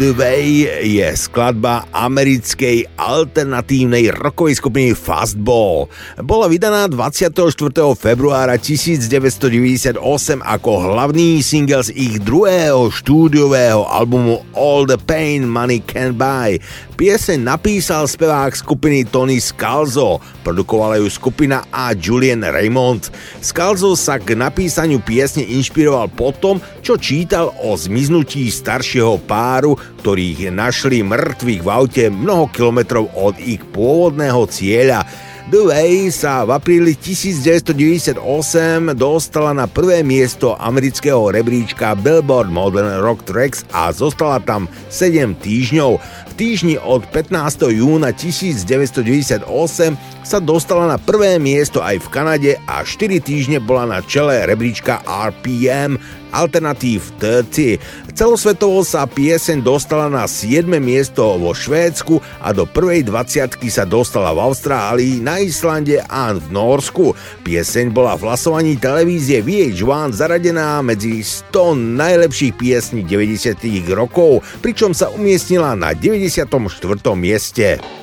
[0.00, 0.64] The Way
[0.96, 5.92] je skladba americkej alternatívnej rockovej skupiny Fastball.
[6.24, 7.36] Bola vydaná 24.
[8.00, 10.00] februára 1998
[10.40, 16.56] ako hlavný single z ich druhého štúdiového albumu All the Pain Money Can Buy.
[17.00, 23.08] Pieseň napísal spevák skupiny Tony Scalzo, produkovala ju skupina a Julian Raymond.
[23.40, 30.48] Scalzo sa k napísaniu piesne inšpiroval po tom, čo čítal o zmiznutí staršieho páru, ktorých
[30.48, 35.04] našli mŕtvych v aute mnoho kilometrov od ich pôvodného cieľa.
[35.50, 38.22] Way sa v apríli 1998
[38.94, 45.98] dostala na prvé miesto amerického rebríčka Billboard Modern Rock Tracks a zostala tam 7 týždňov.
[46.00, 47.66] V týždni od 15.
[47.66, 49.42] júna 1998
[50.22, 55.02] sa dostala na prvé miesto aj v Kanade a 4 týždne bola na čele rebríčka
[55.02, 55.98] RPM
[56.32, 57.78] Alternative 30.
[58.16, 60.66] Celosvetovo sa pieseň dostala na 7.
[60.80, 66.42] miesto vo Švédsku a do prvej 20 sa dostala v Austrálii, na Islande a v
[66.50, 67.14] Norsku.
[67.46, 73.62] Pieseň bola v hlasovaní televízie VH1 zaradená medzi 100 najlepších piesní 90.
[73.94, 76.46] rokov, pričom sa umiestnila na 94.
[77.14, 77.99] mieste.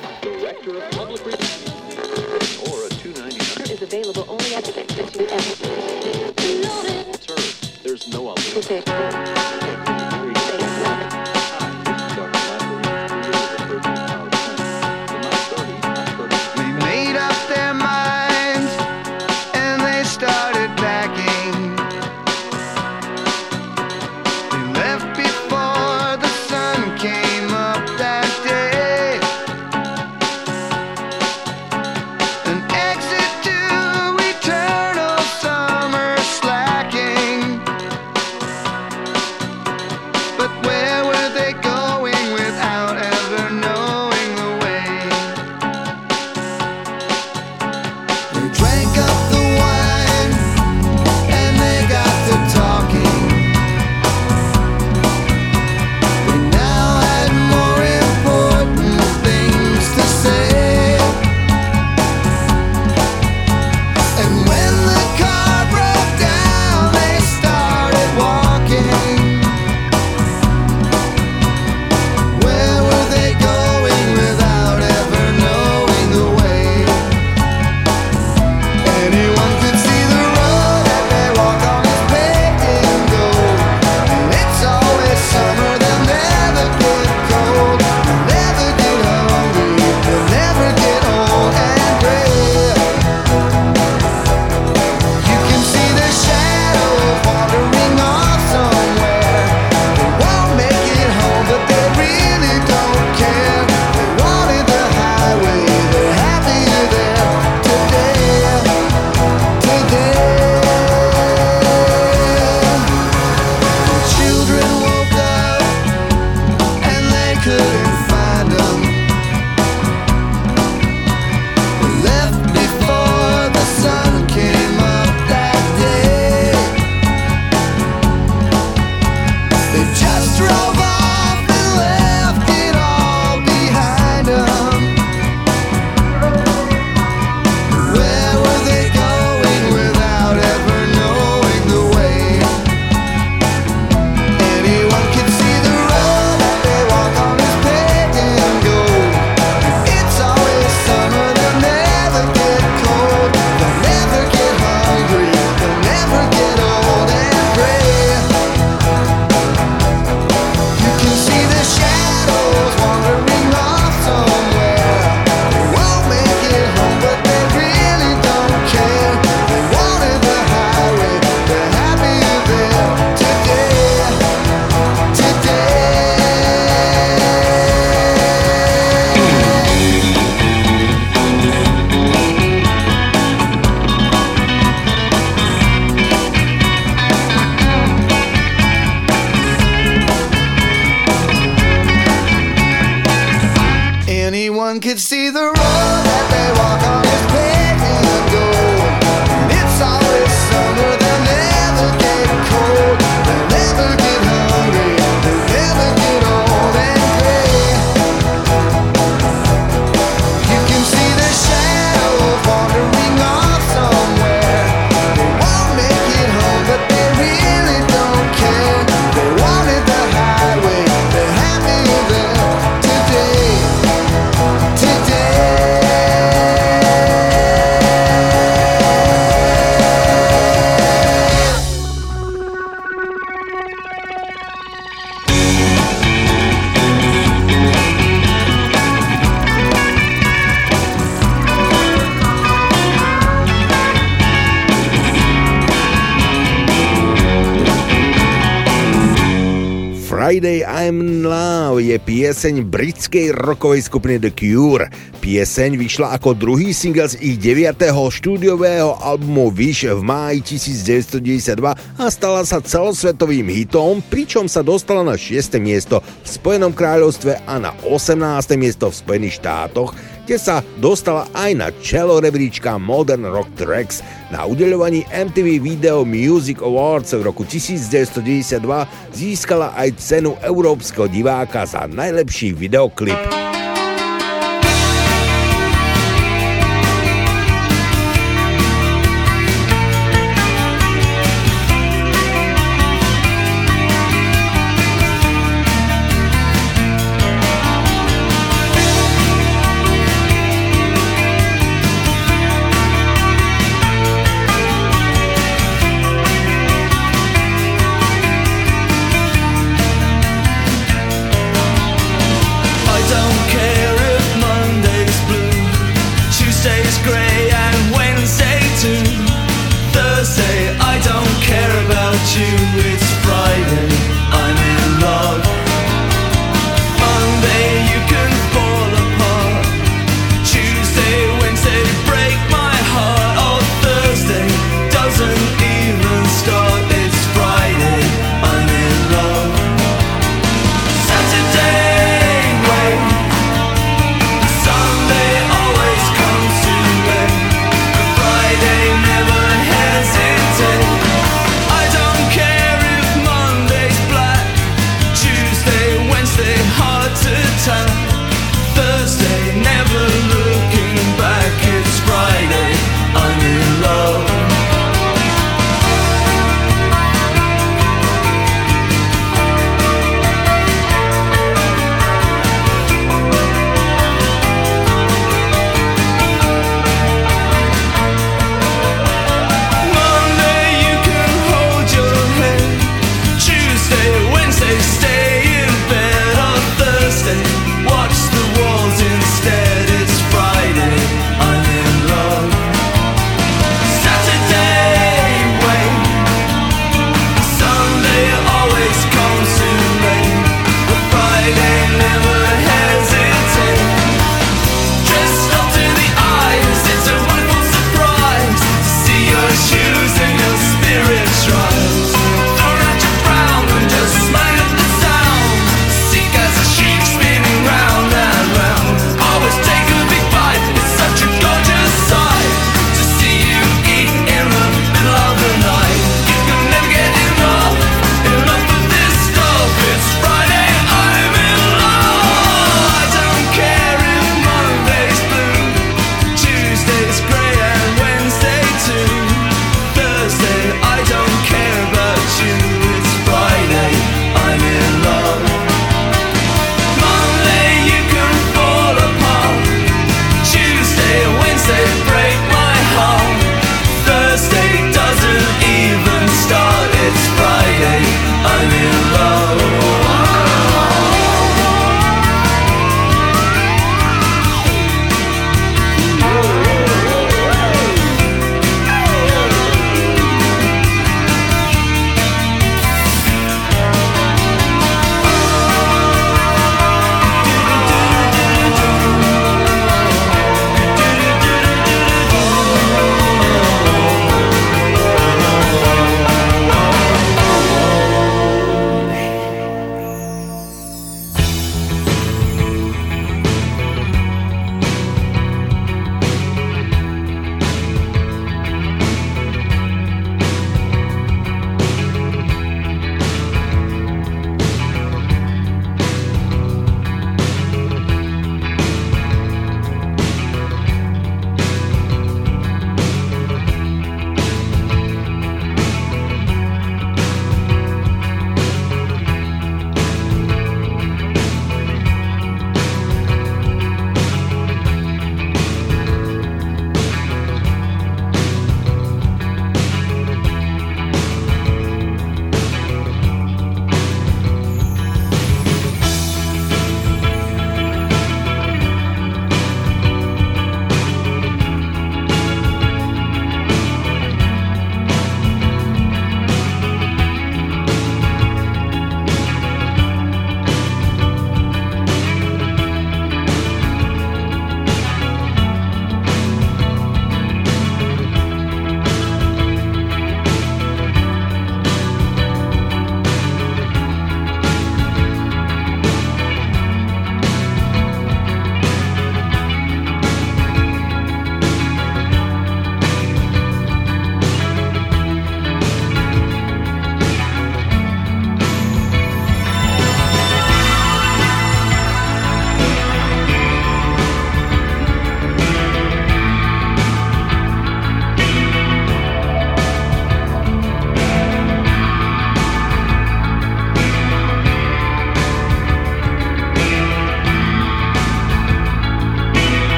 [252.38, 254.86] Pieseň britskej rockovej skupiny The Cure.
[255.18, 257.82] Pieseň vyšla ako druhý single z ich 9.
[257.90, 261.58] štúdiového albumu Wish v máji 1992
[261.98, 265.58] a stala sa celosvetovým hitom, pričom sa dostala na 6.
[265.58, 268.22] miesto v Spojenom kráľovstve a na 18.
[268.54, 269.90] miesto v Spojených štátoch,
[270.22, 273.98] kde sa dostala aj na čelo rebríčka Modern Rock Tracks.
[274.28, 281.90] Na udeľovaní MTV Video Music Awards v roku 1992 získala aj cenu Európskeho diváka za
[281.90, 283.37] najlepší videoklip.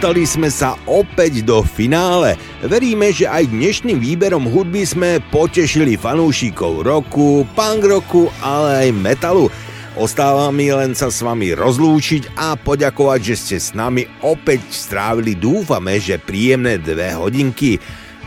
[0.00, 2.32] Dostali sme sa opäť do finále.
[2.64, 9.52] Veríme, že aj dnešným výberom hudby sme potešili fanúšikov roku, punk roku, ale aj metalu.
[10.00, 15.36] Ostáva mi len sa s vami rozlúčiť a poďakovať, že ste s nami opäť strávili,
[15.36, 17.76] dúfame, že príjemné dve hodinky.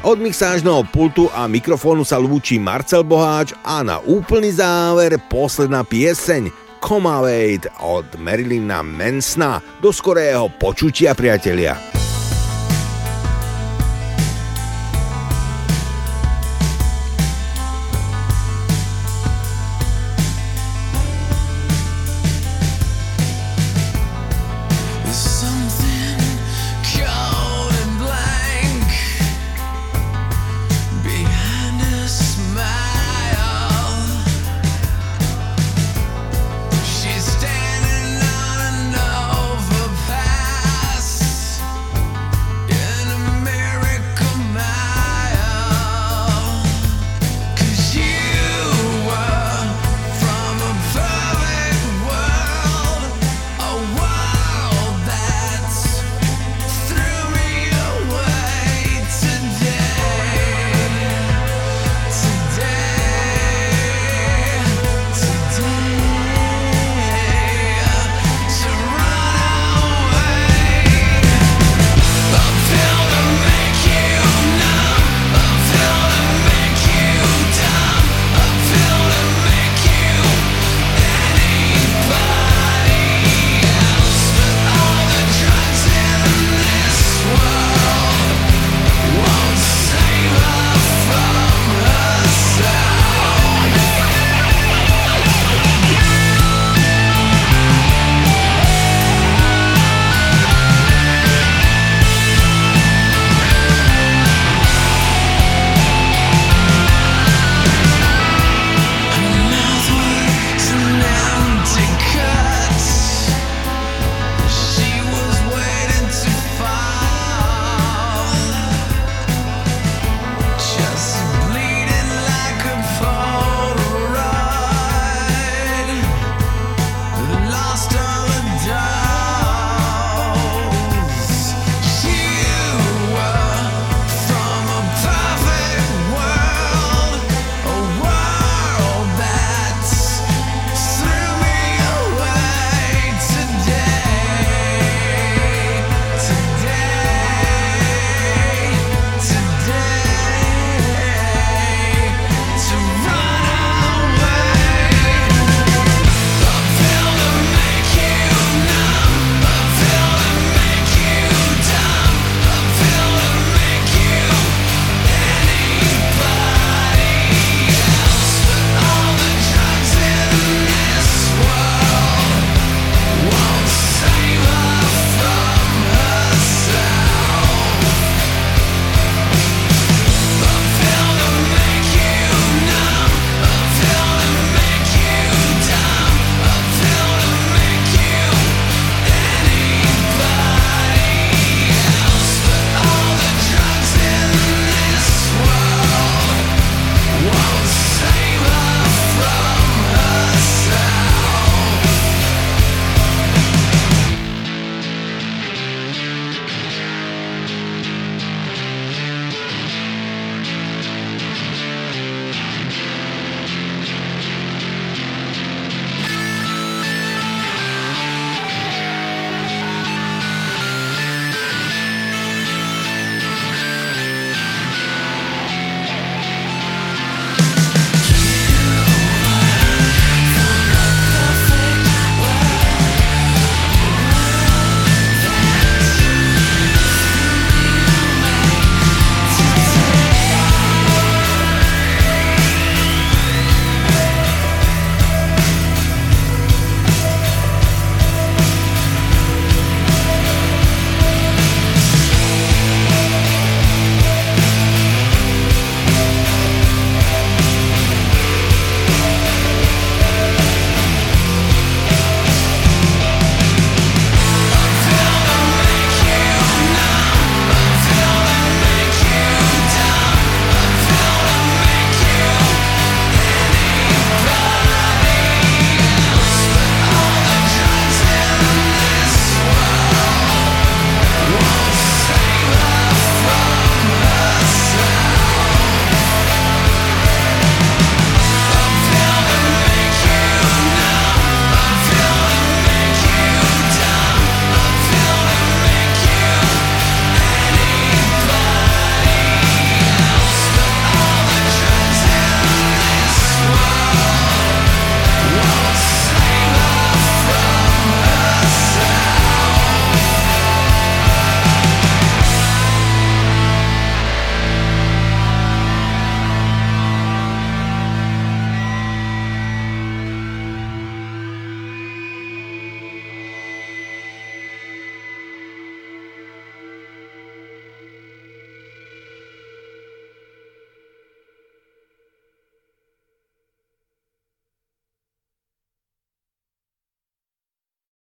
[0.05, 6.53] Od mixážneho pultu a mikrofónu sa lúči Marcel Boháč a na úplný záver posledná pieseň
[6.83, 9.61] Come Away od Marilyna Mansona.
[9.79, 11.92] Do skorého počutia, priatelia.